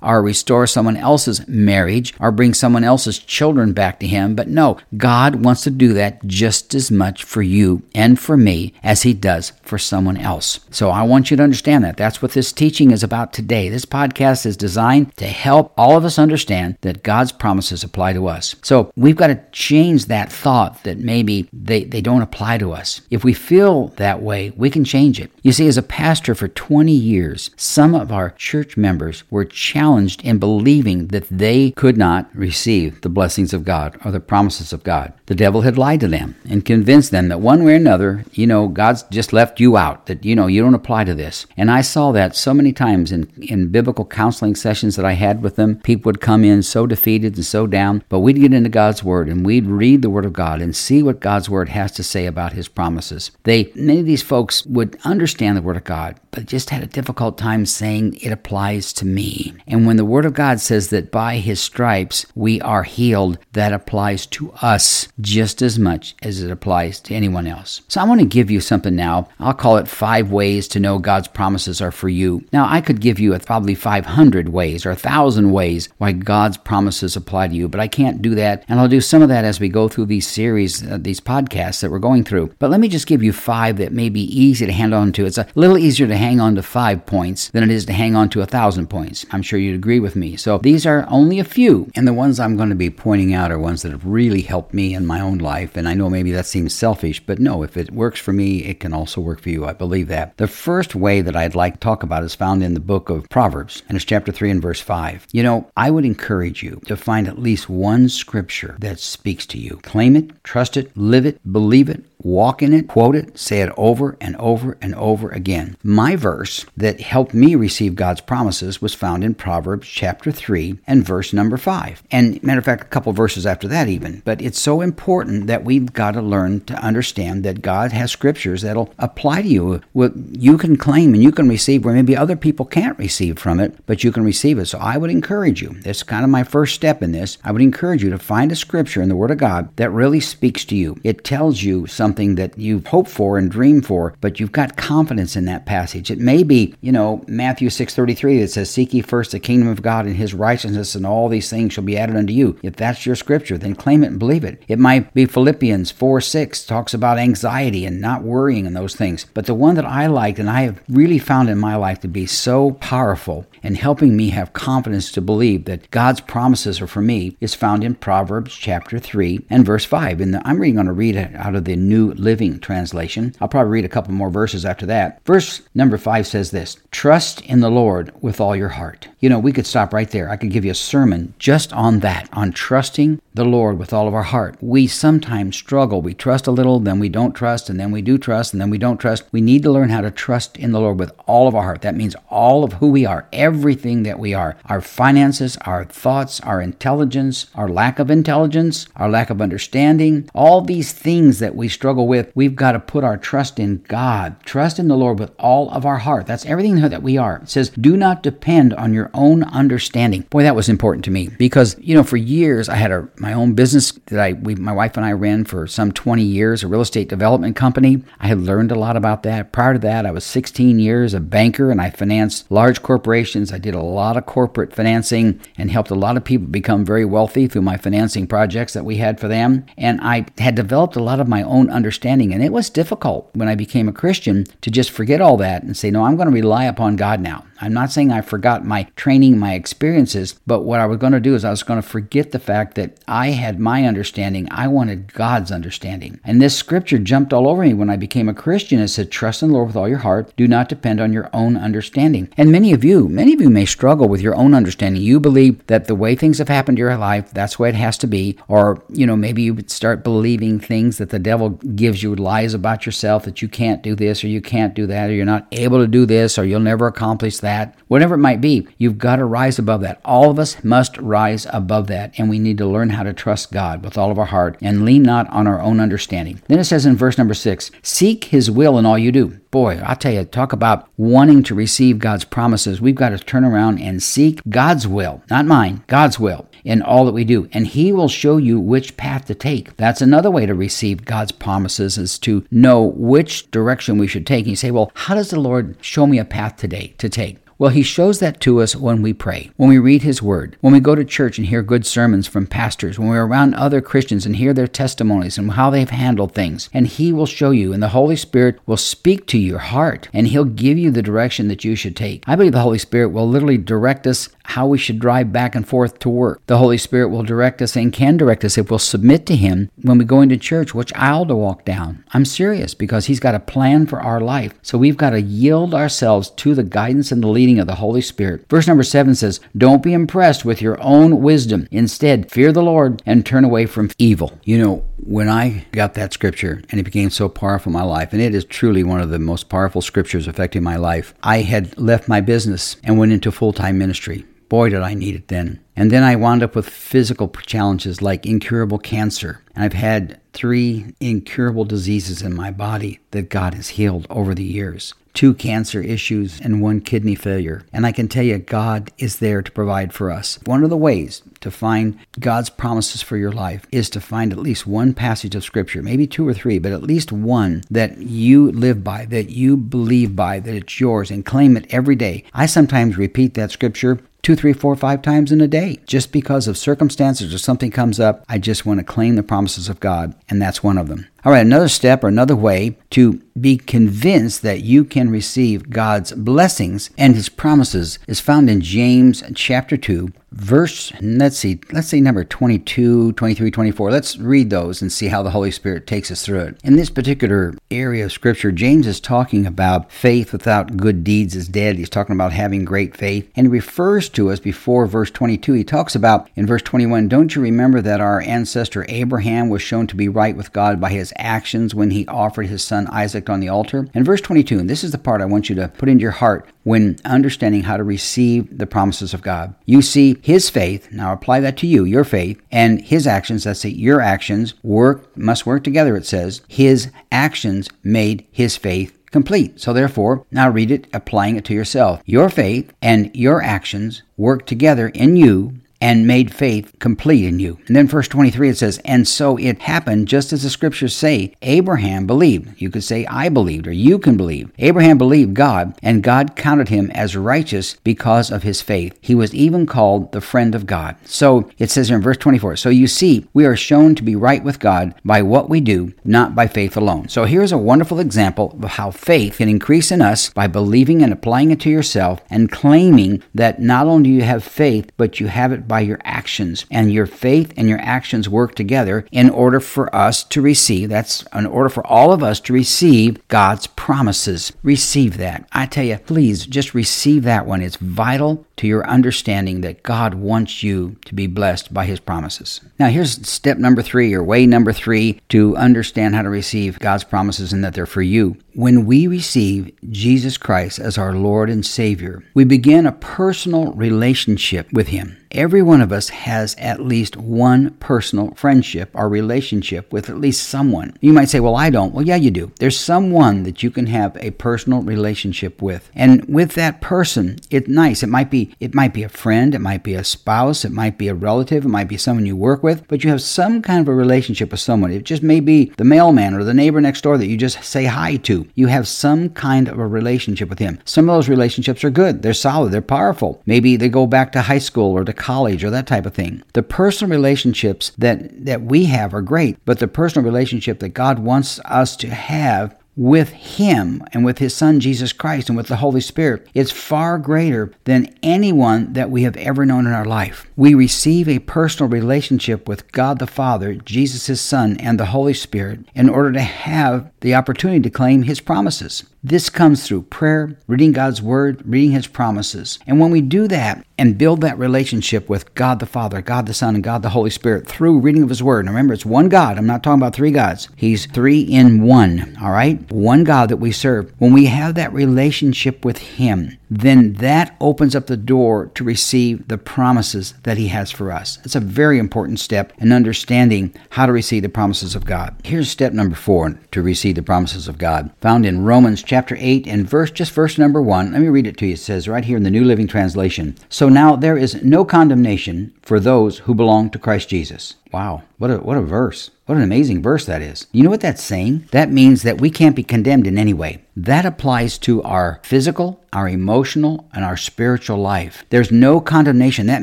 or 0.00 0.22
restore 0.22 0.68
someone 0.68 0.96
else's 0.96 1.48
marriage 1.48 2.14
or 2.20 2.30
bring 2.30 2.54
someone 2.54 2.84
else's 2.84 3.18
children 3.18 3.72
back 3.72 3.98
to 3.98 4.06
him. 4.06 4.36
But 4.36 4.46
no, 4.46 4.78
God 4.96 5.44
wants 5.44 5.64
to 5.64 5.72
do 5.72 5.87
that 5.94 6.26
just 6.26 6.74
as 6.74 6.90
much 6.90 7.24
for 7.24 7.42
you 7.42 7.82
and 7.94 8.18
for 8.18 8.36
me 8.36 8.74
as 8.82 9.02
he 9.02 9.14
does 9.14 9.52
for 9.62 9.78
someone 9.78 10.16
else. 10.16 10.60
So 10.70 10.90
I 10.90 11.02
want 11.02 11.30
you 11.30 11.36
to 11.36 11.42
understand 11.42 11.84
that. 11.84 11.96
That's 11.96 12.22
what 12.22 12.32
this 12.32 12.52
teaching 12.52 12.90
is 12.90 13.02
about 13.02 13.32
today. 13.32 13.68
This 13.68 13.84
podcast 13.84 14.46
is 14.46 14.56
designed 14.56 15.16
to 15.16 15.26
help 15.26 15.72
all 15.76 15.96
of 15.96 16.04
us 16.04 16.18
understand 16.18 16.76
that 16.80 17.02
God's 17.02 17.32
promises 17.32 17.84
apply 17.84 18.12
to 18.14 18.26
us. 18.26 18.56
So 18.62 18.90
we've 18.96 19.16
got 19.16 19.28
to 19.28 19.40
change 19.52 20.06
that 20.06 20.32
thought 20.32 20.82
that 20.84 20.98
maybe 20.98 21.48
they, 21.52 21.84
they 21.84 22.00
don't 22.00 22.22
apply 22.22 22.58
to 22.58 22.72
us. 22.72 23.00
If 23.10 23.24
we 23.24 23.32
feel 23.32 23.88
that 23.96 24.22
way, 24.22 24.50
we 24.56 24.70
can 24.70 24.84
change 24.84 25.20
it. 25.20 25.30
You 25.42 25.52
see, 25.52 25.66
as 25.66 25.78
a 25.78 25.82
pastor 25.82 26.34
for 26.34 26.48
20 26.48 26.92
years, 26.92 27.50
some 27.56 27.94
of 27.94 28.12
our 28.12 28.30
church 28.30 28.76
members 28.76 29.24
were 29.30 29.44
challenged 29.44 30.24
in 30.24 30.38
believing 30.38 31.08
that 31.08 31.28
they 31.28 31.70
could 31.72 31.96
not 31.96 32.28
receive 32.34 33.00
the 33.00 33.08
blessings 33.08 33.52
of 33.52 33.64
God 33.64 33.98
or 34.04 34.10
the 34.10 34.20
promises 34.20 34.72
of 34.72 34.84
God. 34.84 35.12
The 35.26 35.34
devil 35.34 35.62
had 35.62 35.77
lied 35.78 36.00
to 36.00 36.08
them 36.08 36.36
and 36.48 36.64
convinced 36.64 37.10
them 37.10 37.28
that 37.28 37.40
one 37.40 37.64
way 37.64 37.72
or 37.72 37.76
another, 37.76 38.24
you 38.32 38.46
know, 38.46 38.68
God's 38.68 39.04
just 39.04 39.32
left 39.32 39.60
you 39.60 39.76
out, 39.76 40.06
that, 40.06 40.24
you 40.24 40.36
know, 40.36 40.46
you 40.46 40.60
don't 40.60 40.74
apply 40.74 41.04
to 41.04 41.14
this. 41.14 41.46
And 41.56 41.70
I 41.70 41.80
saw 41.80 42.12
that 42.12 42.36
so 42.36 42.52
many 42.52 42.72
times 42.72 43.12
in, 43.12 43.30
in 43.40 43.68
biblical 43.68 44.04
counseling 44.04 44.54
sessions 44.54 44.96
that 44.96 45.06
I 45.06 45.12
had 45.12 45.42
with 45.42 45.56
them. 45.56 45.76
People 45.80 46.10
would 46.10 46.20
come 46.20 46.44
in 46.44 46.62
so 46.62 46.86
defeated 46.86 47.36
and 47.36 47.44
so 47.44 47.66
down, 47.66 48.04
but 48.08 48.20
we'd 48.20 48.40
get 48.40 48.52
into 48.52 48.68
God's 48.68 49.02
Word 49.04 49.28
and 49.28 49.46
we'd 49.46 49.66
read 49.66 50.02
the 50.02 50.10
Word 50.10 50.24
of 50.24 50.32
God 50.32 50.60
and 50.60 50.74
see 50.74 51.02
what 51.02 51.20
God's 51.20 51.48
Word 51.48 51.68
has 51.70 51.92
to 51.92 52.02
say 52.02 52.26
about 52.26 52.52
His 52.52 52.68
promises. 52.68 53.30
They, 53.44 53.72
many 53.74 54.00
of 54.00 54.06
these 54.06 54.22
folks 54.22 54.66
would 54.66 54.98
understand 55.04 55.56
the 55.56 55.62
Word 55.62 55.76
of 55.76 55.84
God, 55.84 56.18
but 56.30 56.46
just 56.46 56.70
had 56.70 56.82
a 56.82 56.86
difficult 56.86 57.38
time 57.38 57.66
saying 57.66 58.16
it 58.20 58.30
applies 58.30 58.92
to 58.94 59.06
me. 59.06 59.54
And 59.66 59.86
when 59.86 59.96
the 59.96 60.04
Word 60.04 60.24
of 60.24 60.34
God 60.34 60.60
says 60.60 60.90
that 60.90 61.10
by 61.10 61.36
His 61.36 61.60
stripes 61.60 62.26
we 62.34 62.60
are 62.60 62.82
healed, 62.82 63.38
that 63.52 63.72
applies 63.72 64.26
to 64.26 64.52
us 64.62 65.08
just 65.20 65.62
as 65.62 65.78
much 65.78 66.14
as 66.22 66.42
it 66.42 66.50
applies 66.50 67.00
to 67.00 67.14
anyone 67.14 67.46
else. 67.46 67.82
So 67.88 68.00
I 68.00 68.04
want 68.04 68.20
to 68.20 68.26
give 68.26 68.50
you 68.50 68.60
something 68.60 68.94
now. 68.94 69.28
I'll 69.40 69.54
call 69.54 69.76
it 69.78 69.88
five 69.88 70.30
ways 70.30 70.68
to 70.68 70.80
know 70.80 70.98
God's 70.98 71.28
promises 71.28 71.80
are 71.80 71.90
for 71.90 72.08
you. 72.08 72.44
Now, 72.52 72.68
I 72.68 72.80
could 72.80 73.00
give 73.00 73.18
you 73.18 73.38
probably 73.38 73.74
500 73.74 74.50
ways 74.50 74.84
or 74.84 74.90
1,000 74.90 75.52
ways 75.52 75.88
why 75.98 76.12
God's 76.12 76.56
promises 76.56 77.16
apply 77.16 77.48
to 77.48 77.54
you, 77.54 77.68
but 77.68 77.80
I 77.80 77.88
can't 77.88 78.20
do 78.20 78.34
that. 78.34 78.64
And 78.68 78.78
I'll 78.78 78.88
do 78.88 79.00
some 79.00 79.22
of 79.22 79.28
that 79.28 79.44
as 79.44 79.60
we 79.60 79.68
go 79.68 79.88
through 79.88 80.06
these 80.06 80.26
series, 80.26 80.86
uh, 80.86 80.98
these 81.00 81.20
podcasts 81.20 81.80
that 81.80 81.90
we're 81.90 81.98
going 81.98 82.24
through. 82.24 82.54
But 82.58 82.70
let 82.70 82.80
me 82.80 82.88
just 82.88 83.06
give 83.06 83.22
you 83.22 83.32
five 83.32 83.78
that 83.78 83.92
may 83.92 84.08
be 84.08 84.22
easy 84.22 84.66
to 84.66 84.72
hand 84.72 84.94
on 84.94 85.12
to. 85.12 85.24
It's 85.24 85.38
a 85.38 85.46
little 85.54 85.78
easier 85.78 86.06
to 86.06 86.16
hang 86.18 86.40
on 86.40 86.56
to 86.56 86.62
five 86.62 87.06
points 87.06 87.48
than 87.50 87.62
it 87.62 87.70
is 87.70 87.86
to 87.86 87.92
hang 87.92 88.14
on 88.14 88.28
to 88.30 88.42
a 88.42 88.46
thousand 88.46 88.88
points. 88.88 89.24
I'm 89.30 89.42
sure 89.42 89.58
you'd 89.58 89.76
agree 89.76 90.00
with 90.00 90.16
me. 90.16 90.36
So 90.36 90.58
these 90.58 90.84
are 90.84 91.06
only 91.08 91.38
a 91.38 91.44
few, 91.44 91.90
and 91.94 92.06
the 92.06 92.12
ones 92.12 92.38
I'm 92.38 92.56
going 92.56 92.68
to 92.68 92.74
be 92.74 92.90
pointing 92.90 93.32
out 93.32 93.50
are 93.50 93.58
ones 93.58 93.82
that 93.82 93.92
have 93.92 94.04
really 94.04 94.42
helped 94.42 94.74
me 94.74 94.94
in 94.94 95.06
my 95.06 95.20
own 95.20 95.38
life. 95.38 95.76
And 95.76 95.88
I 95.88 95.94
know 95.94 96.10
maybe 96.10 96.32
that 96.32 96.46
seems 96.46 96.74
selfish, 96.74 97.24
but 97.24 97.38
no, 97.38 97.62
if 97.62 97.76
it 97.76 97.92
works 97.92 98.20
for 98.20 98.32
me, 98.32 98.64
it 98.64 98.80
can 98.80 98.92
also 98.92 99.20
work 99.20 99.40
for 99.40 99.50
you. 99.50 99.64
I 99.64 99.72
believe 99.72 100.08
that. 100.08 100.36
The 100.36 100.48
first 100.48 100.94
way 100.94 101.20
that 101.20 101.36
I'd 101.36 101.54
like 101.54 101.74
to 101.74 101.80
talk 101.80 102.02
about 102.02 102.24
is 102.24 102.34
found 102.34 102.62
in 102.62 102.74
the 102.74 102.80
book 102.80 103.08
of 103.08 103.28
Proverbs, 103.28 103.82
and 103.88 103.96
it's 103.96 104.04
chapter 104.04 104.32
3 104.32 104.50
and 104.50 104.62
verse 104.62 104.80
5. 104.80 105.28
You 105.32 105.42
know, 105.42 105.70
I 105.76 105.90
would 105.90 106.04
encourage 106.04 106.62
you 106.62 106.80
to 106.86 106.96
find 106.96 107.28
at 107.28 107.38
least 107.38 107.68
one 107.68 108.08
scripture 108.08 108.76
that 108.80 108.98
speaks 108.98 109.46
to 109.46 109.58
you. 109.58 109.78
Claim 109.82 110.16
it, 110.16 110.44
trust 110.44 110.76
it, 110.76 110.96
live 110.96 111.26
it, 111.26 111.40
believe 111.50 111.88
it, 111.88 112.04
walk 112.22 112.62
in 112.62 112.72
it, 112.72 112.88
quote 112.88 113.14
it, 113.14 113.38
say 113.38 113.60
it 113.60 113.72
over 113.76 114.16
and 114.20 114.36
over 114.36 114.76
and 114.80 114.94
over 114.94 115.30
again. 115.30 115.76
My 115.82 116.16
verse 116.16 116.66
that 116.76 117.00
helped 117.00 117.34
me 117.34 117.54
receive 117.54 117.94
God's 117.94 118.20
promises 118.20 118.82
was 118.82 118.94
found 118.94 119.24
in 119.24 119.34
Proverbs 119.34 119.88
chapter 119.88 120.32
3 120.32 120.78
and 120.86 121.04
verse 121.04 121.32
number 121.32 121.56
5. 121.56 122.02
And 122.10 122.42
matter 122.42 122.58
of 122.58 122.64
fact, 122.64 122.82
a 122.82 122.86
couple 122.86 123.12
verses 123.12 123.46
after 123.46 123.68
that 123.68 123.88
even. 123.88 124.22
But 124.24 124.42
it's 124.42 124.60
so 124.60 124.80
important 124.80 125.46
that 125.46 125.64
we've 125.64 125.92
got 125.92 126.12
to 126.12 126.22
learn 126.22 126.60
to 126.62 126.74
understand 126.74 127.44
that 127.44 127.62
God 127.62 127.92
has 127.92 128.10
scriptures 128.10 128.62
that'll 128.62 128.92
apply 128.98 129.42
to 129.42 129.48
you. 129.48 129.80
What 129.92 130.12
you 130.32 130.58
can 130.58 130.76
claim 130.76 131.14
and 131.14 131.22
you 131.22 131.32
can 131.32 131.48
receive 131.48 131.84
where 131.84 131.94
maybe 131.94 132.16
other 132.16 132.36
people 132.36 132.64
can't 132.64 132.98
receive 132.98 133.38
from 133.38 133.60
it, 133.60 133.74
but 133.86 134.02
you 134.02 134.12
can 134.12 134.24
receive 134.24 134.58
it. 134.58 134.66
So 134.66 134.78
I 134.78 134.96
would 134.96 135.10
encourage 135.10 135.62
you. 135.62 135.76
That's 135.82 136.02
kind 136.02 136.24
of 136.24 136.30
my 136.30 136.42
first 136.44 136.74
step 136.74 137.02
in 137.02 137.12
this. 137.12 137.38
I 137.44 137.52
would 137.52 137.62
encourage 137.62 138.02
you 138.02 138.10
to 138.10 138.18
find 138.18 138.50
a 138.50 138.56
scripture 138.56 139.02
in 139.02 139.08
the 139.08 139.16
Word 139.16 139.30
of 139.30 139.38
God 139.38 139.74
that 139.76 139.90
really 139.90 140.20
speaks 140.20 140.64
to 140.66 140.76
you. 140.76 140.98
It 141.04 141.24
tells 141.24 141.62
you 141.62 141.86
something 141.86 142.08
something 142.18 142.34
that 142.34 142.58
you've 142.58 142.86
hoped 142.86 143.08
for 143.08 143.38
and 143.38 143.48
dreamed 143.48 143.86
for, 143.86 144.12
but 144.20 144.40
you've 144.40 144.50
got 144.50 144.76
confidence 144.76 145.36
in 145.36 145.44
that 145.44 145.66
passage. 145.66 146.10
It 146.10 146.18
may 146.18 146.42
be, 146.42 146.74
you 146.80 146.90
know, 146.90 147.22
Matthew 147.28 147.70
6:33 147.70 148.40
that 148.40 148.50
says, 148.50 148.68
"Seek 148.68 148.92
ye 148.92 149.02
first 149.02 149.30
the 149.30 149.38
kingdom 149.38 149.68
of 149.68 149.82
God 149.82 150.04
and 150.04 150.16
his 150.16 150.34
righteousness, 150.34 150.96
and 150.96 151.06
all 151.06 151.28
these 151.28 151.48
things 151.48 151.72
shall 151.72 151.84
be 151.84 151.96
added 151.96 152.16
unto 152.16 152.32
you." 152.32 152.56
If 152.60 152.74
that's 152.74 153.06
your 153.06 153.14
scripture, 153.14 153.56
then 153.56 153.76
claim 153.76 154.02
it 154.02 154.08
and 154.08 154.18
believe 154.18 154.42
it. 154.42 154.64
It 154.66 154.80
might 154.80 155.14
be 155.14 155.26
Philippians 155.26 155.92
4:6 155.92 156.64
talks 156.64 156.92
about 156.92 157.18
anxiety 157.18 157.86
and 157.86 158.00
not 158.00 158.24
worrying 158.24 158.66
and 158.66 158.74
those 158.74 158.96
things. 158.96 159.26
But 159.32 159.46
the 159.46 159.54
one 159.54 159.76
that 159.76 159.86
I 159.86 160.08
liked 160.08 160.40
and 160.40 160.50
I 160.50 160.62
have 160.62 160.80
really 160.88 161.20
found 161.20 161.48
in 161.48 161.58
my 161.58 161.76
life 161.76 162.00
to 162.00 162.08
be 162.08 162.26
so 162.26 162.72
powerful 162.80 163.46
and 163.62 163.76
helping 163.76 164.16
me 164.16 164.30
have 164.30 164.52
confidence 164.52 165.12
to 165.12 165.20
believe 165.20 165.66
that 165.66 165.90
God's 165.92 166.20
promises 166.20 166.80
are 166.80 166.86
for 166.88 167.02
me 167.02 167.36
is 167.40 167.54
found 167.54 167.84
in 167.84 167.94
Proverbs 167.94 168.54
chapter 168.54 168.98
3 168.98 169.40
and 169.48 169.64
verse 169.64 169.84
5. 169.84 170.20
And 170.20 170.40
I'm 170.44 170.58
really 170.58 170.72
going 170.72 170.86
to 170.86 170.92
read 170.92 171.14
it 171.14 171.30
out 171.36 171.54
of 171.54 171.64
the 171.64 171.76
New 171.76 171.97
Living 172.14 172.58
Translation. 172.60 173.34
I'll 173.40 173.48
probably 173.48 173.70
read 173.70 173.84
a 173.84 173.88
couple 173.88 174.12
more 174.14 174.30
verses 174.30 174.64
after 174.64 174.86
that. 174.86 175.20
Verse 175.24 175.62
number 175.74 175.98
5 175.98 176.26
says 176.26 176.50
this 176.50 176.76
Trust 176.90 177.40
in 177.42 177.60
the 177.60 177.70
Lord 177.70 178.12
with 178.20 178.40
all 178.40 178.56
your 178.56 178.70
heart. 178.70 179.08
You 179.20 179.28
know, 179.28 179.38
we 179.38 179.52
could 179.52 179.66
stop 179.66 179.92
right 179.92 180.10
there. 180.10 180.30
I 180.30 180.36
could 180.36 180.50
give 180.50 180.64
you 180.64 180.70
a 180.70 180.74
sermon 180.74 181.34
just 181.38 181.72
on 181.72 182.00
that, 182.00 182.28
on 182.32 182.52
trusting 182.52 183.20
the 183.38 183.44
Lord 183.44 183.78
with 183.78 183.92
all 183.92 184.06
of 184.06 184.14
our 184.14 184.24
heart. 184.24 184.56
We 184.60 184.86
sometimes 184.86 185.56
struggle. 185.56 186.02
We 186.02 186.12
trust 186.12 186.46
a 186.46 186.50
little, 186.50 186.80
then 186.80 186.98
we 186.98 187.08
don't 187.08 187.32
trust, 187.32 187.70
and 187.70 187.80
then 187.80 187.90
we 187.90 188.02
do 188.02 188.18
trust, 188.18 188.52
and 188.52 188.60
then 188.60 188.68
we 188.68 188.78
don't 188.78 188.98
trust. 188.98 189.24
We 189.32 189.40
need 189.40 189.62
to 189.62 189.70
learn 189.70 189.88
how 189.88 190.02
to 190.02 190.10
trust 190.10 190.56
in 190.58 190.72
the 190.72 190.80
Lord 190.80 190.98
with 190.98 191.12
all 191.26 191.48
of 191.48 191.54
our 191.54 191.62
heart. 191.62 191.80
That 191.82 191.96
means 191.96 192.16
all 192.28 192.64
of 192.64 192.74
who 192.74 192.90
we 192.90 193.06
are, 193.06 193.26
everything 193.32 194.02
that 194.02 194.18
we 194.18 194.34
are 194.34 194.56
our 194.66 194.80
finances, 194.80 195.56
our 195.58 195.84
thoughts, 195.84 196.40
our 196.40 196.60
intelligence, 196.60 197.46
our 197.54 197.68
lack 197.68 197.98
of 197.98 198.10
intelligence, 198.10 198.86
our 198.96 199.08
lack 199.08 199.30
of 199.30 199.40
understanding, 199.40 200.28
all 200.34 200.60
these 200.60 200.92
things 200.92 201.38
that 201.38 201.54
we 201.54 201.68
struggle 201.68 202.08
with, 202.08 202.32
we've 202.34 202.56
got 202.56 202.72
to 202.72 202.80
put 202.80 203.04
our 203.04 203.16
trust 203.16 203.58
in 203.58 203.82
God. 203.88 204.36
Trust 204.44 204.78
in 204.78 204.88
the 204.88 204.96
Lord 204.96 205.18
with 205.18 205.32
all 205.38 205.70
of 205.70 205.86
our 205.86 205.98
heart. 205.98 206.26
That's 206.26 206.44
everything 206.44 206.80
that 206.80 207.02
we 207.02 207.16
are. 207.16 207.38
It 207.42 207.50
says, 207.50 207.70
do 207.70 207.96
not 207.96 208.22
depend 208.22 208.74
on 208.74 208.92
your 208.92 209.10
own 209.14 209.44
understanding. 209.44 210.22
Boy, 210.28 210.42
that 210.42 210.56
was 210.56 210.68
important 210.68 211.04
to 211.04 211.10
me 211.10 211.28
because, 211.38 211.76
you 211.78 211.94
know, 211.94 212.02
for 212.02 212.16
years 212.16 212.68
I 212.68 212.74
had 212.74 212.90
a, 212.90 213.08
my 213.28 213.34
own 213.34 213.52
business 213.52 213.92
that 214.06 214.18
I, 214.18 214.32
we, 214.32 214.54
my 214.54 214.72
wife 214.72 214.96
and 214.96 215.04
I 215.04 215.12
ran 215.12 215.44
for 215.44 215.66
some 215.66 215.92
20 215.92 216.22
years, 216.22 216.62
a 216.62 216.66
real 216.66 216.80
estate 216.80 217.10
development 217.10 217.56
company. 217.56 218.02
I 218.18 218.26
had 218.26 218.40
learned 218.40 218.72
a 218.72 218.78
lot 218.78 218.96
about 218.96 219.22
that. 219.24 219.52
Prior 219.52 219.74
to 219.74 219.78
that, 219.80 220.06
I 220.06 220.10
was 220.10 220.24
16 220.24 220.78
years 220.78 221.12
a 221.12 221.20
banker 221.20 221.70
and 221.70 221.78
I 221.78 221.90
financed 221.90 222.50
large 222.50 222.80
corporations. 222.82 223.52
I 223.52 223.58
did 223.58 223.74
a 223.74 223.82
lot 223.82 224.16
of 224.16 224.24
corporate 224.24 224.72
financing 224.72 225.38
and 225.58 225.70
helped 225.70 225.90
a 225.90 225.94
lot 225.94 226.16
of 226.16 226.24
people 226.24 226.46
become 226.46 226.86
very 226.86 227.04
wealthy 227.04 227.46
through 227.48 227.60
my 227.60 227.76
financing 227.76 228.26
projects 228.26 228.72
that 228.72 228.86
we 228.86 228.96
had 228.96 229.20
for 229.20 229.28
them. 229.28 229.66
And 229.76 230.00
I 230.00 230.24
had 230.38 230.54
developed 230.54 230.96
a 230.96 231.02
lot 231.02 231.20
of 231.20 231.28
my 231.28 231.42
own 231.42 231.68
understanding. 231.68 232.32
And 232.32 232.42
it 232.42 232.50
was 232.50 232.70
difficult 232.70 233.28
when 233.34 233.46
I 233.48 233.56
became 233.56 233.90
a 233.90 233.92
Christian 233.92 234.46
to 234.62 234.70
just 234.70 234.90
forget 234.90 235.20
all 235.20 235.36
that 235.36 235.62
and 235.62 235.76
say, 235.76 235.90
no, 235.90 236.04
I'm 236.04 236.16
going 236.16 236.30
to 236.30 236.34
rely 236.34 236.64
upon 236.64 236.96
God 236.96 237.20
now. 237.20 237.44
I'm 237.60 237.72
not 237.72 237.90
saying 237.90 238.12
I 238.12 238.20
forgot 238.20 238.64
my 238.64 238.84
training, 238.94 239.38
my 239.38 239.54
experiences, 239.54 240.38
but 240.46 240.62
what 240.62 240.80
I 240.80 240.86
was 240.86 240.98
going 240.98 241.12
to 241.12 241.20
do 241.20 241.34
is 241.34 241.44
I 241.44 241.50
was 241.50 241.64
going 241.64 241.82
to 241.82 241.86
forget 241.86 242.30
the 242.30 242.38
fact 242.38 242.76
that 242.76 242.98
I 243.08 243.30
had 243.30 243.58
my 243.58 243.84
understanding. 243.84 244.46
I 244.50 244.68
wanted 244.68 245.12
God's 245.14 245.50
understanding. 245.50 246.20
And 246.24 246.40
this 246.40 246.56
scripture 246.56 246.98
jumped 246.98 247.32
all 247.32 247.48
over 247.48 247.62
me 247.62 247.74
when 247.74 247.90
I 247.90 247.96
became 247.96 248.28
a 248.28 248.34
Christian. 248.34 248.78
It 248.78 248.88
said, 248.88 249.10
Trust 249.10 249.42
in 249.42 249.48
the 249.48 249.54
Lord 249.54 249.68
with 249.68 249.76
all 249.76 249.88
your 249.88 249.98
heart. 249.98 250.32
Do 250.36 250.46
not 250.46 250.68
depend 250.68 251.00
on 251.00 251.12
your 251.12 251.30
own 251.32 251.56
understanding. 251.56 252.28
And 252.36 252.52
many 252.52 252.72
of 252.72 252.84
you, 252.84 253.08
many 253.08 253.32
of 253.32 253.40
you 253.40 253.50
may 253.50 253.64
struggle 253.64 254.08
with 254.08 254.20
your 254.20 254.34
own 254.36 254.54
understanding. 254.54 255.02
You 255.02 255.18
believe 255.20 255.66
that 255.66 255.86
the 255.86 255.94
way 255.94 256.14
things 256.14 256.38
have 256.38 256.48
happened 256.48 256.76
to 256.76 256.80
your 256.80 256.96
life, 256.96 257.30
that's 257.32 257.56
the 257.56 257.62
way 257.62 257.70
it 257.70 257.74
has 257.74 257.98
to 257.98 258.06
be. 258.06 258.36
Or, 258.48 258.82
you 258.90 259.06
know, 259.06 259.16
maybe 259.16 259.42
you 259.42 259.58
start 259.66 260.04
believing 260.04 260.60
things 260.60 260.98
that 260.98 261.10
the 261.10 261.18
devil 261.18 261.50
gives 261.50 262.02
you 262.02 262.14
lies 262.14 262.54
about 262.54 262.86
yourself 262.86 263.24
that 263.24 263.42
you 263.42 263.48
can't 263.48 263.82
do 263.82 263.94
this 263.94 264.22
or 264.22 264.28
you 264.28 264.40
can't 264.40 264.74
do 264.74 264.86
that 264.86 265.10
or 265.10 265.14
you're 265.14 265.24
not 265.24 265.46
able 265.52 265.78
to 265.78 265.86
do 265.86 266.06
this 266.06 266.38
or 266.38 266.44
you'll 266.44 266.60
never 266.60 266.86
accomplish 266.86 267.38
that 267.38 267.74
whatever 267.88 268.14
it 268.14 268.18
might 268.18 268.40
be, 268.40 268.68
you've 268.78 268.98
got 268.98 269.16
to 269.16 269.24
rise 269.24 269.58
above 269.58 269.80
that. 269.80 270.00
All 270.04 270.30
of 270.30 270.38
us 270.38 270.62
must 270.62 270.96
rise 270.98 271.46
above 271.50 271.88
that, 271.88 272.14
and 272.18 272.30
we 272.30 272.38
need 272.38 272.58
to 272.58 272.66
learn 272.66 272.90
to 273.02 273.12
trust 273.12 273.52
God 273.52 273.84
with 273.84 273.98
all 273.98 274.10
of 274.10 274.18
our 274.18 274.26
heart 274.26 274.56
and 274.60 274.84
lean 274.84 275.02
not 275.02 275.28
on 275.30 275.46
our 275.46 275.60
own 275.60 275.80
understanding. 275.80 276.40
Then 276.48 276.58
it 276.58 276.64
says 276.64 276.86
in 276.86 276.96
verse 276.96 277.18
number 277.18 277.34
six, 277.34 277.70
seek 277.82 278.24
his 278.24 278.50
will 278.50 278.78
in 278.78 278.86
all 278.86 278.98
you 278.98 279.12
do. 279.12 279.38
Boy, 279.50 279.80
I'll 279.84 279.96
tell 279.96 280.12
you, 280.12 280.24
talk 280.24 280.52
about 280.52 280.88
wanting 280.96 281.42
to 281.44 281.54
receive 281.54 281.98
God's 281.98 282.24
promises. 282.24 282.80
We've 282.80 282.94
got 282.94 283.10
to 283.10 283.18
turn 283.18 283.44
around 283.44 283.80
and 283.80 284.02
seek 284.02 284.42
God's 284.48 284.86
will, 284.86 285.22
not 285.30 285.46
mine, 285.46 285.84
God's 285.86 286.20
will 286.20 286.48
in 286.64 286.82
all 286.82 287.06
that 287.06 287.12
we 287.12 287.24
do. 287.24 287.48
And 287.52 287.66
He 287.66 287.92
will 287.92 288.08
show 288.08 288.36
you 288.36 288.60
which 288.60 288.96
path 288.96 289.24
to 289.26 289.34
take. 289.34 289.76
That's 289.76 290.02
another 290.02 290.30
way 290.30 290.44
to 290.44 290.54
receive 290.54 291.06
God's 291.06 291.32
promises 291.32 291.96
is 291.96 292.18
to 292.20 292.44
know 292.50 292.82
which 292.82 293.50
direction 293.50 293.96
we 293.96 294.06
should 294.06 294.26
take. 294.26 294.44
And 294.44 294.50
you 294.50 294.56
say, 294.56 294.70
well, 294.70 294.92
how 294.94 295.14
does 295.14 295.30
the 295.30 295.40
Lord 295.40 295.76
show 295.80 296.06
me 296.06 296.18
a 296.18 296.24
path 296.24 296.56
today 296.56 296.94
to 296.98 297.08
take? 297.08 297.38
Well, 297.58 297.72
He 297.72 297.82
shows 297.82 298.20
that 298.20 298.40
to 298.42 298.62
us 298.62 298.76
when 298.76 299.02
we 299.02 299.12
pray, 299.12 299.50
when 299.56 299.68
we 299.68 299.78
read 299.78 300.02
His 300.02 300.22
Word, 300.22 300.56
when 300.60 300.72
we 300.72 300.78
go 300.78 300.94
to 300.94 301.04
church 301.04 301.38
and 301.38 301.48
hear 301.48 301.60
good 301.60 301.84
sermons 301.84 302.28
from 302.28 302.46
pastors, 302.46 303.00
when 303.00 303.08
we're 303.08 303.26
around 303.26 303.54
other 303.54 303.80
Christians 303.80 304.24
and 304.24 304.36
hear 304.36 304.54
their 304.54 304.68
testimonies 304.68 305.36
and 305.36 305.50
how 305.50 305.68
they've 305.68 305.90
handled 305.90 306.36
things. 306.36 306.70
And 306.72 306.86
He 306.86 307.12
will 307.12 307.26
show 307.26 307.50
you, 307.50 307.72
and 307.72 307.82
the 307.82 307.88
Holy 307.88 308.14
Spirit 308.14 308.60
will 308.64 308.76
speak 308.76 309.26
to 309.28 309.38
your 309.38 309.58
heart, 309.58 310.08
and 310.12 310.28
He'll 310.28 310.44
give 310.44 310.78
you 310.78 310.92
the 310.92 311.02
direction 311.02 311.48
that 311.48 311.64
you 311.64 311.74
should 311.74 311.96
take. 311.96 312.22
I 312.28 312.36
believe 312.36 312.52
the 312.52 312.60
Holy 312.60 312.78
Spirit 312.78 313.08
will 313.08 313.28
literally 313.28 313.58
direct 313.58 314.06
us 314.06 314.28
how 314.44 314.66
we 314.66 314.78
should 314.78 314.98
drive 315.00 315.32
back 315.32 315.54
and 315.54 315.66
forth 315.68 315.98
to 315.98 316.08
work. 316.08 316.40
The 316.46 316.58
Holy 316.58 316.78
Spirit 316.78 317.08
will 317.08 317.24
direct 317.24 317.60
us 317.60 317.76
and 317.76 317.92
can 317.92 318.16
direct 318.16 318.44
us 318.44 318.56
if 318.56 318.70
we'll 318.70 318.78
submit 318.78 319.26
to 319.26 319.36
Him 319.36 319.68
when 319.82 319.98
we 319.98 320.04
go 320.04 320.22
into 320.22 320.36
church, 320.36 320.74
which 320.74 320.94
aisle 320.94 321.26
to 321.26 321.34
walk 321.34 321.64
down. 321.64 322.04
I'm 322.12 322.24
serious 322.24 322.72
because 322.72 323.06
He's 323.06 323.20
got 323.20 323.34
a 323.34 323.40
plan 323.40 323.86
for 323.86 324.00
our 324.00 324.20
life. 324.20 324.54
So 324.62 324.78
we've 324.78 324.96
got 324.96 325.10
to 325.10 325.20
yield 325.20 325.74
ourselves 325.74 326.30
to 326.30 326.54
the 326.54 326.62
guidance 326.62 327.10
and 327.10 327.20
the 327.22 327.26
leading 327.26 327.47
of 327.56 327.68
the 327.68 327.76
Holy 327.76 328.00
Spirit. 328.00 328.44
Verse 328.50 328.66
number 328.66 328.82
seven 328.82 329.14
says, 329.14 329.40
Don't 329.56 329.82
be 329.82 329.92
impressed 329.92 330.44
with 330.44 330.60
your 330.60 330.78
own 330.82 331.22
wisdom. 331.22 331.68
Instead, 331.70 332.30
fear 332.30 332.50
the 332.50 332.62
Lord 332.62 333.00
and 333.06 333.24
turn 333.24 333.44
away 333.44 333.66
from 333.66 333.90
evil. 333.96 334.38
You 334.42 334.58
know, 334.58 334.84
when 334.96 335.28
I 335.28 335.66
got 335.70 335.94
that 335.94 336.12
scripture 336.12 336.62
and 336.70 336.80
it 336.80 336.84
became 336.84 337.10
so 337.10 337.28
powerful 337.28 337.70
in 337.70 337.74
my 337.74 337.84
life, 337.84 338.12
and 338.12 338.20
it 338.20 338.34
is 338.34 338.44
truly 338.44 338.82
one 338.82 339.00
of 339.00 339.10
the 339.10 339.20
most 339.20 339.48
powerful 339.48 339.80
scriptures 339.80 340.26
affecting 340.26 340.64
my 340.64 340.76
life, 340.76 341.14
I 341.22 341.42
had 341.42 341.78
left 341.78 342.08
my 342.08 342.20
business 342.20 342.76
and 342.82 342.98
went 342.98 343.12
into 343.12 343.30
full 343.30 343.52
time 343.52 343.78
ministry. 343.78 344.26
Boy, 344.48 344.70
did 344.70 344.80
I 344.80 344.94
need 344.94 345.14
it 345.14 345.28
then. 345.28 345.60
And 345.76 345.90
then 345.90 346.02
I 346.02 346.16
wound 346.16 346.42
up 346.42 346.56
with 346.56 346.68
physical 346.68 347.28
challenges 347.28 348.00
like 348.00 348.24
incurable 348.24 348.78
cancer. 348.78 349.42
And 349.54 349.62
I've 349.62 349.74
had 349.74 350.20
three 350.32 350.94
incurable 351.00 351.64
diseases 351.66 352.22
in 352.22 352.34
my 352.34 352.50
body 352.50 352.98
that 353.10 353.28
God 353.28 353.52
has 353.54 353.68
healed 353.70 354.06
over 354.08 354.34
the 354.34 354.44
years 354.44 354.94
two 355.18 355.34
cancer 355.34 355.82
issues 355.82 356.40
and 356.40 356.62
one 356.62 356.80
kidney 356.80 357.16
failure. 357.16 357.66
And 357.72 357.84
I 357.84 357.90
can 357.90 358.06
tell 358.06 358.22
you, 358.22 358.38
God 358.38 358.92
is 358.98 359.18
there 359.18 359.42
to 359.42 359.50
provide 359.50 359.92
for 359.92 360.12
us. 360.12 360.38
One 360.44 360.62
of 360.62 360.70
the 360.70 360.76
ways 360.76 361.22
to 361.40 361.50
find 361.50 361.98
God's 362.20 362.50
promises 362.50 363.02
for 363.02 363.16
your 363.16 363.32
life 363.32 363.66
is 363.72 363.90
to 363.90 364.00
find 364.00 364.30
at 364.30 364.38
least 364.38 364.64
one 364.64 364.94
passage 364.94 365.34
of 365.34 365.42
Scripture, 365.42 365.82
maybe 365.82 366.06
two 366.06 366.28
or 366.28 366.34
three, 366.34 366.60
but 366.60 366.70
at 366.70 366.84
least 366.84 367.10
one 367.10 367.64
that 367.68 367.98
you 367.98 368.52
live 368.52 368.84
by, 368.84 369.06
that 369.06 369.30
you 369.30 369.56
believe 369.56 370.14
by, 370.14 370.38
that 370.38 370.54
it's 370.54 370.78
yours, 370.78 371.10
and 371.10 371.26
claim 371.26 371.56
it 371.56 371.66
every 371.70 371.96
day. 371.96 372.22
I 372.32 372.46
sometimes 372.46 372.96
repeat 372.96 373.34
that 373.34 373.50
Scripture 373.50 373.98
two, 374.22 374.36
three, 374.36 374.52
four, 374.52 374.76
five 374.76 375.00
times 375.00 375.32
in 375.32 375.40
a 375.40 375.48
day. 375.48 375.78
Just 375.86 376.12
because 376.12 376.46
of 376.46 376.58
circumstances 376.58 377.32
or 377.32 377.38
something 377.38 377.70
comes 377.70 377.98
up, 377.98 378.24
I 378.28 378.38
just 378.38 378.66
want 378.66 378.78
to 378.78 378.84
claim 378.84 379.16
the 379.16 379.22
promises 379.22 379.68
of 379.68 379.80
God, 379.80 380.14
and 380.28 380.42
that's 380.42 380.62
one 380.62 380.76
of 380.76 380.88
them. 380.88 381.06
All 381.24 381.32
right, 381.32 381.44
another 381.44 381.68
step 381.68 382.04
or 382.04 382.08
another 382.08 382.36
way 382.36 382.76
to 382.90 383.20
be 383.40 383.56
convinced 383.56 384.42
that 384.42 384.62
you 384.62 384.84
can 384.84 385.10
receive 385.10 385.70
God's 385.70 386.12
blessings 386.12 386.90
and 386.96 387.16
his 387.16 387.28
promises 387.28 387.98
is 388.06 388.20
found 388.20 388.48
in 388.48 388.60
James 388.60 389.24
chapter 389.34 389.76
2, 389.76 390.12
verse 390.30 390.92
let's 391.00 391.38
see 391.38 391.58
let's 391.72 391.88
say 391.88 392.02
number 392.02 392.22
22 392.22 393.12
23 393.12 393.50
24 393.50 393.90
let's 393.90 394.18
read 394.18 394.50
those 394.50 394.82
and 394.82 394.92
see 394.92 395.08
how 395.08 395.22
the 395.22 395.30
holy 395.30 395.50
spirit 395.50 395.86
takes 395.86 396.10
us 396.10 396.24
through 396.24 396.40
it. 396.40 396.58
In 396.62 396.76
this 396.76 396.90
particular 396.90 397.54
area 397.70 398.04
of 398.04 398.12
scripture 398.12 398.52
james 398.52 398.86
is 398.86 399.00
talking 399.00 399.46
about 399.46 399.90
faith 399.90 400.32
without 400.32 400.76
good 400.76 401.02
deeds 401.02 401.34
is 401.34 401.48
dead. 401.48 401.76
He's 401.76 401.88
talking 401.88 402.14
about 402.14 402.32
having 402.32 402.66
great 402.66 402.94
faith. 402.94 403.30
And 403.36 403.46
he 403.46 403.50
refers 403.50 404.10
to 404.10 404.30
us 404.30 404.38
before 404.38 404.86
verse 404.86 405.10
22 405.10 405.54
he 405.54 405.64
talks 405.64 405.94
about 405.94 406.28
in 406.36 406.46
verse 406.46 406.62
21 406.62 407.08
don't 407.08 407.34
you 407.34 407.40
remember 407.40 407.80
that 407.80 408.00
our 408.00 408.20
ancestor 408.20 408.84
abraham 408.88 409.48
was 409.48 409.62
shown 409.62 409.86
to 409.86 409.96
be 409.96 410.08
right 410.08 410.36
with 410.36 410.52
god 410.52 410.78
by 410.78 410.90
his 410.90 411.07
actions 411.16 411.74
when 411.74 411.90
he 411.90 412.06
offered 412.06 412.46
his 412.46 412.62
son 412.62 412.86
isaac 412.88 413.28
on 413.28 413.40
the 413.40 413.48
altar 413.48 413.88
and 413.94 414.04
verse 414.04 414.20
22 414.20 414.58
and 414.58 414.70
this 414.70 414.84
is 414.84 414.92
the 414.92 414.98
part 414.98 415.20
i 415.20 415.26
want 415.26 415.48
you 415.48 415.54
to 415.54 415.68
put 415.68 415.88
into 415.88 416.02
your 416.02 416.10
heart 416.12 416.48
when 416.64 416.96
understanding 417.04 417.62
how 417.62 417.76
to 417.76 417.84
receive 417.84 418.58
the 418.58 418.66
promises 418.66 419.14
of 419.14 419.22
god 419.22 419.54
you 419.64 419.82
see 419.82 420.18
his 420.22 420.50
faith, 420.50 420.90
now 420.92 421.12
apply 421.12 421.40
that 421.40 421.56
to 421.58 421.66
you, 421.66 421.84
your 421.84 422.04
faith, 422.04 422.40
and 422.50 422.80
his 422.80 423.06
actions, 423.06 423.46
let's 423.46 423.60
say 423.60 423.70
your 423.70 424.00
actions, 424.00 424.54
work 424.62 425.16
must 425.16 425.46
work 425.46 425.64
together, 425.64 425.96
it 425.96 426.06
says. 426.06 426.42
His 426.48 426.90
actions 427.10 427.68
made 427.82 428.26
his 428.30 428.56
faith 428.56 428.98
complete. 429.10 429.60
So 429.60 429.72
therefore, 429.72 430.26
now 430.30 430.50
read 430.50 430.70
it, 430.70 430.86
applying 430.92 431.36
it 431.36 431.44
to 431.46 431.54
yourself. 431.54 432.02
Your 432.04 432.28
faith 432.28 432.72
and 432.82 433.14
your 433.14 433.42
actions 433.42 434.02
work 434.16 434.46
together 434.46 434.88
in 434.88 435.16
you 435.16 435.60
and 435.80 436.06
made 436.06 436.34
faith 436.34 436.74
complete 436.78 437.24
in 437.24 437.38
you. 437.38 437.58
And 437.66 437.76
then 437.76 437.86
verse 437.86 438.08
23 438.08 438.50
it 438.50 438.58
says, 438.58 438.78
And 438.84 439.06
so 439.06 439.36
it 439.36 439.62
happened 439.62 440.08
just 440.08 440.32
as 440.32 440.42
the 440.42 440.50
scriptures 440.50 440.94
say, 440.94 441.34
Abraham 441.42 442.06
believed. 442.06 442.60
You 442.60 442.70
could 442.70 442.84
say, 442.84 443.06
I 443.06 443.28
believed, 443.28 443.66
or 443.66 443.72
you 443.72 443.98
can 443.98 444.16
believe. 444.16 444.50
Abraham 444.58 444.98
believed 444.98 445.34
God, 445.34 445.78
and 445.82 446.02
God 446.02 446.36
counted 446.36 446.68
him 446.68 446.90
as 446.92 447.16
righteous 447.16 447.76
because 447.84 448.30
of 448.30 448.42
his 448.42 448.62
faith. 448.62 448.98
He 449.00 449.14
was 449.14 449.34
even 449.34 449.66
called 449.66 450.12
the 450.12 450.20
friend 450.20 450.54
of 450.54 450.66
God. 450.66 450.96
So 451.04 451.50
it 451.58 451.70
says 451.70 451.88
here 451.88 451.96
in 451.96 452.02
verse 452.02 452.16
24, 452.16 452.56
So 452.56 452.70
you 452.70 452.86
see, 452.86 453.26
we 453.32 453.44
are 453.44 453.56
shown 453.56 453.94
to 453.94 454.02
be 454.02 454.16
right 454.16 454.42
with 454.42 454.60
God 454.60 454.94
by 455.04 455.22
what 455.22 455.48
we 455.48 455.60
do, 455.60 455.92
not 456.04 456.34
by 456.34 456.46
faith 456.46 456.76
alone. 456.76 457.08
So 457.08 457.24
here's 457.24 457.52
a 457.52 457.58
wonderful 457.58 458.00
example 458.00 458.56
of 458.62 458.70
how 458.70 458.90
faith 458.90 459.36
can 459.38 459.48
increase 459.48 459.90
in 459.90 460.02
us 460.02 460.30
by 460.30 460.46
believing 460.46 461.02
and 461.02 461.12
applying 461.12 461.50
it 461.50 461.60
to 461.60 461.70
yourself 461.70 462.20
and 462.30 462.50
claiming 462.50 463.22
that 463.34 463.60
not 463.60 463.86
only 463.86 464.10
you 464.10 464.22
have 464.22 464.42
faith, 464.42 464.90
but 464.96 465.20
you 465.20 465.28
have 465.28 465.52
it 465.52 465.67
by 465.68 465.80
your 465.80 466.00
actions. 466.04 466.66
And 466.70 466.92
your 466.92 467.06
faith 467.06 467.52
and 467.56 467.68
your 467.68 467.78
actions 467.80 468.28
work 468.28 468.54
together 468.54 469.06
in 469.12 469.30
order 469.30 469.60
for 469.60 469.94
us 469.94 470.24
to 470.24 470.40
receive, 470.40 470.88
that's 470.88 471.24
in 471.34 471.46
order 471.46 471.68
for 471.68 471.86
all 471.86 472.12
of 472.12 472.22
us 472.22 472.40
to 472.40 472.52
receive 472.52 473.26
God's 473.28 473.66
promises. 473.68 474.52
Receive 474.62 475.18
that. 475.18 475.48
I 475.52 475.66
tell 475.66 475.84
you, 475.84 475.98
please 475.98 476.46
just 476.46 476.74
receive 476.74 477.22
that 477.24 477.46
one. 477.46 477.62
It's 477.62 477.76
vital 477.76 478.46
to 478.58 478.66
your 478.66 478.86
understanding 478.88 479.60
that 479.62 479.82
God 479.82 480.14
wants 480.14 480.62
you 480.62 480.96
to 481.04 481.14
be 481.14 481.26
blessed 481.26 481.72
by 481.72 481.86
his 481.86 482.00
promises. 482.00 482.60
Now, 482.78 482.88
here's 482.88 483.26
step 483.26 483.58
number 483.58 483.82
three, 483.82 484.14
or 484.14 484.22
way 484.22 484.46
number 484.46 484.72
three, 484.72 485.20
to 485.30 485.56
understand 485.56 486.14
how 486.14 486.22
to 486.22 486.30
receive 486.30 486.78
God's 486.78 487.04
promises 487.04 487.52
and 487.52 487.64
that 487.64 487.74
they're 487.74 487.86
for 487.86 488.02
you. 488.02 488.36
When 488.54 488.86
we 488.86 489.06
receive 489.06 489.72
Jesus 489.90 490.36
Christ 490.36 490.78
as 490.78 490.98
our 490.98 491.14
Lord 491.14 491.48
and 491.48 491.64
Savior, 491.64 492.24
we 492.34 492.44
begin 492.44 492.86
a 492.86 492.92
personal 492.92 493.72
relationship 493.72 494.72
with 494.72 494.88
him. 494.88 495.16
Every 495.30 495.62
one 495.62 495.82
of 495.82 495.92
us 495.92 496.08
has 496.08 496.54
at 496.56 496.80
least 496.80 497.16
one 497.16 497.72
personal 497.74 498.32
friendship 498.34 498.90
or 498.94 499.08
relationship 499.08 499.92
with 499.92 500.08
at 500.08 500.18
least 500.18 500.48
someone. 500.48 500.96
You 501.00 501.12
might 501.12 501.28
say, 501.28 501.38
Well, 501.38 501.56
I 501.56 501.70
don't. 501.70 501.92
Well, 501.92 502.06
yeah, 502.06 502.16
you 502.16 502.30
do. 502.30 502.50
There's 502.58 502.78
someone 502.78 503.42
that 503.42 503.62
you 503.62 503.70
can 503.70 503.86
have 503.86 504.16
a 504.16 504.30
personal 504.32 504.80
relationship 504.82 505.60
with. 505.60 505.90
And 505.94 506.24
with 506.24 506.54
that 506.54 506.80
person, 506.80 507.38
it's 507.50 507.68
nice. 507.68 508.02
It 508.02 508.08
might 508.08 508.30
be 508.30 508.47
it 508.60 508.74
might 508.74 508.94
be 508.94 509.02
a 509.02 509.08
friend, 509.08 509.54
it 509.54 509.60
might 509.60 509.82
be 509.82 509.94
a 509.94 510.04
spouse, 510.04 510.64
it 510.64 510.72
might 510.72 510.98
be 510.98 511.08
a 511.08 511.14
relative, 511.14 511.64
it 511.64 511.68
might 511.68 511.88
be 511.88 511.96
someone 511.96 512.26
you 512.26 512.36
work 512.36 512.62
with, 512.62 512.86
but 512.88 513.04
you 513.04 513.10
have 513.10 513.22
some 513.22 513.62
kind 513.62 513.80
of 513.80 513.88
a 513.88 513.94
relationship 513.94 514.50
with 514.50 514.60
someone. 514.60 514.90
It 514.90 515.04
just 515.04 515.22
may 515.22 515.40
be 515.40 515.72
the 515.76 515.84
mailman 515.84 516.34
or 516.34 516.44
the 516.44 516.54
neighbor 516.54 516.80
next 516.80 517.02
door 517.02 517.18
that 517.18 517.26
you 517.26 517.36
just 517.36 517.62
say 517.64 517.84
hi 517.84 518.16
to. 518.16 518.46
You 518.54 518.66
have 518.68 518.88
some 518.88 519.30
kind 519.30 519.68
of 519.68 519.78
a 519.78 519.86
relationship 519.86 520.48
with 520.48 520.58
him. 520.58 520.78
Some 520.84 521.08
of 521.08 521.16
those 521.16 521.28
relationships 521.28 521.84
are 521.84 521.90
good. 521.90 522.22
They're 522.22 522.34
solid. 522.34 522.72
They're 522.72 522.82
powerful. 522.82 523.42
Maybe 523.46 523.76
they 523.76 523.88
go 523.88 524.06
back 524.06 524.32
to 524.32 524.42
high 524.42 524.58
school 524.58 524.92
or 524.92 525.04
to 525.04 525.12
college 525.12 525.64
or 525.64 525.70
that 525.70 525.86
type 525.86 526.06
of 526.06 526.14
thing. 526.14 526.42
The 526.54 526.62
personal 526.62 527.10
relationships 527.10 527.92
that, 527.98 528.44
that 528.44 528.62
we 528.62 528.86
have 528.86 529.14
are 529.14 529.22
great, 529.22 529.58
but 529.64 529.78
the 529.78 529.88
personal 529.88 530.24
relationship 530.24 530.80
that 530.80 530.90
God 530.90 531.18
wants 531.18 531.60
us 531.64 531.96
to 531.96 532.08
have 532.08 532.76
with 532.98 533.28
Him 533.30 534.02
and 534.12 534.24
with 534.24 534.38
His 534.38 534.54
Son 534.54 534.80
Jesus 534.80 535.12
Christ 535.12 535.48
and 535.48 535.56
with 535.56 535.68
the 535.68 535.76
Holy 535.76 536.00
Spirit 536.00 536.48
is 536.52 536.72
far 536.72 537.16
greater 537.16 537.72
than 537.84 538.12
anyone 538.24 538.92
that 538.92 539.08
we 539.08 539.22
have 539.22 539.36
ever 539.36 539.64
known 539.64 539.86
in 539.86 539.92
our 539.92 540.04
life. 540.04 540.50
We 540.56 540.74
receive 540.74 541.28
a 541.28 541.38
personal 541.38 541.88
relationship 541.88 542.66
with 542.68 542.90
God 542.90 543.20
the 543.20 543.28
Father, 543.28 543.74
Jesus 543.74 544.26
His 544.26 544.40
Son, 544.40 544.76
and 544.78 544.98
the 544.98 545.06
Holy 545.06 545.32
Spirit 545.32 545.80
in 545.94 546.08
order 546.08 546.32
to 546.32 546.40
have 546.40 547.08
the 547.20 547.36
opportunity 547.36 547.80
to 547.80 547.90
claim 547.90 548.24
His 548.24 548.40
promises. 548.40 549.04
This 549.24 549.50
comes 549.50 549.84
through 549.84 550.02
prayer, 550.02 550.56
reading 550.68 550.92
God's 550.92 551.20
Word, 551.20 551.60
reading 551.66 551.90
His 551.90 552.06
promises. 552.06 552.78
And 552.86 553.00
when 553.00 553.10
we 553.10 553.20
do 553.20 553.48
that 553.48 553.84
and 553.98 554.16
build 554.16 554.42
that 554.42 554.56
relationship 554.56 555.28
with 555.28 555.52
God 555.56 555.80
the 555.80 555.86
Father, 555.86 556.22
God 556.22 556.46
the 556.46 556.54
Son, 556.54 556.76
and 556.76 556.84
God 556.84 557.02
the 557.02 557.08
Holy 557.08 557.30
Spirit 557.30 557.66
through 557.66 557.98
reading 557.98 558.22
of 558.22 558.28
His 558.28 558.44
Word, 558.44 558.60
and 558.60 558.68
remember, 558.68 558.94
it's 558.94 559.04
one 559.04 559.28
God. 559.28 559.58
I'm 559.58 559.66
not 559.66 559.82
talking 559.82 560.00
about 560.00 560.14
three 560.14 560.30
gods. 560.30 560.68
He's 560.76 561.06
three 561.06 561.40
in 561.40 561.82
one, 561.82 562.36
all 562.40 562.52
right? 562.52 562.80
one 562.92 563.24
God 563.24 563.48
that 563.48 563.56
we 563.56 563.72
serve, 563.72 564.12
when 564.18 564.32
we 564.32 564.46
have 564.46 564.76
that 564.76 564.92
relationship 564.92 565.84
with 565.84 565.98
Him, 565.98 566.56
then 566.70 567.14
that 567.14 567.56
opens 567.60 567.94
up 567.94 568.06
the 568.06 568.16
door 568.16 568.70
to 568.74 568.84
receive 568.84 569.48
the 569.48 569.58
promises 569.58 570.34
that 570.42 570.58
He 570.58 570.68
has 570.68 570.90
for 570.90 571.10
us. 571.10 571.38
It's 571.44 571.54
a 571.54 571.60
very 571.60 571.98
important 571.98 572.40
step 572.40 572.72
in 572.78 572.92
understanding 572.92 573.74
how 573.90 574.06
to 574.06 574.12
receive 574.12 574.42
the 574.42 574.48
promises 574.48 574.94
of 574.94 575.04
God. 575.04 575.36
Here's 575.44 575.70
step 575.70 575.92
number 575.92 576.16
four 576.16 576.58
to 576.72 576.82
receive 576.82 577.14
the 577.14 577.22
promises 577.22 577.68
of 577.68 577.78
God, 577.78 578.10
found 578.20 578.46
in 578.46 578.64
Romans 578.64 579.02
chapter 579.02 579.36
8 579.38 579.66
and 579.66 579.88
verse 579.88 580.10
just 580.10 580.32
verse 580.32 580.58
number 580.58 580.82
1. 580.82 581.12
Let 581.12 581.20
me 581.20 581.28
read 581.28 581.46
it 581.46 581.56
to 581.58 581.66
you. 581.66 581.74
It 581.74 581.78
says 581.78 582.08
right 582.08 582.24
here 582.24 582.36
in 582.36 582.42
the 582.42 582.50
New 582.50 582.64
Living 582.64 582.86
Translation. 582.86 583.56
So 583.68 583.88
now 583.88 584.16
there 584.16 584.36
is 584.36 584.62
no 584.62 584.84
condemnation 584.84 585.74
for 585.82 586.00
those 586.00 586.38
who 586.40 586.54
belong 586.54 586.90
to 586.90 586.98
Christ 586.98 587.28
Jesus. 587.28 587.76
Wow, 587.92 588.22
what 588.36 588.50
a 588.50 588.58
what 588.58 588.76
a 588.76 588.82
verse. 588.82 589.30
What 589.48 589.56
an 589.56 589.64
amazing 589.64 590.02
verse 590.02 590.26
that 590.26 590.42
is. 590.42 590.66
You 590.72 590.82
know 590.82 590.90
what 590.90 591.00
that's 591.00 591.22
saying? 591.22 591.68
That 591.70 591.90
means 591.90 592.22
that 592.22 592.38
we 592.38 592.50
can't 592.50 592.76
be 592.76 592.82
condemned 592.82 593.26
in 593.26 593.38
any 593.38 593.54
way. 593.54 593.82
That 593.96 594.24
applies 594.24 594.78
to 594.78 595.02
our 595.02 595.40
physical, 595.42 596.00
our 596.12 596.28
emotional, 596.28 597.08
and 597.12 597.24
our 597.24 597.36
spiritual 597.36 597.96
life. 597.96 598.44
There's 598.50 598.70
no 598.70 599.00
condemnation. 599.00 599.66
That 599.66 599.82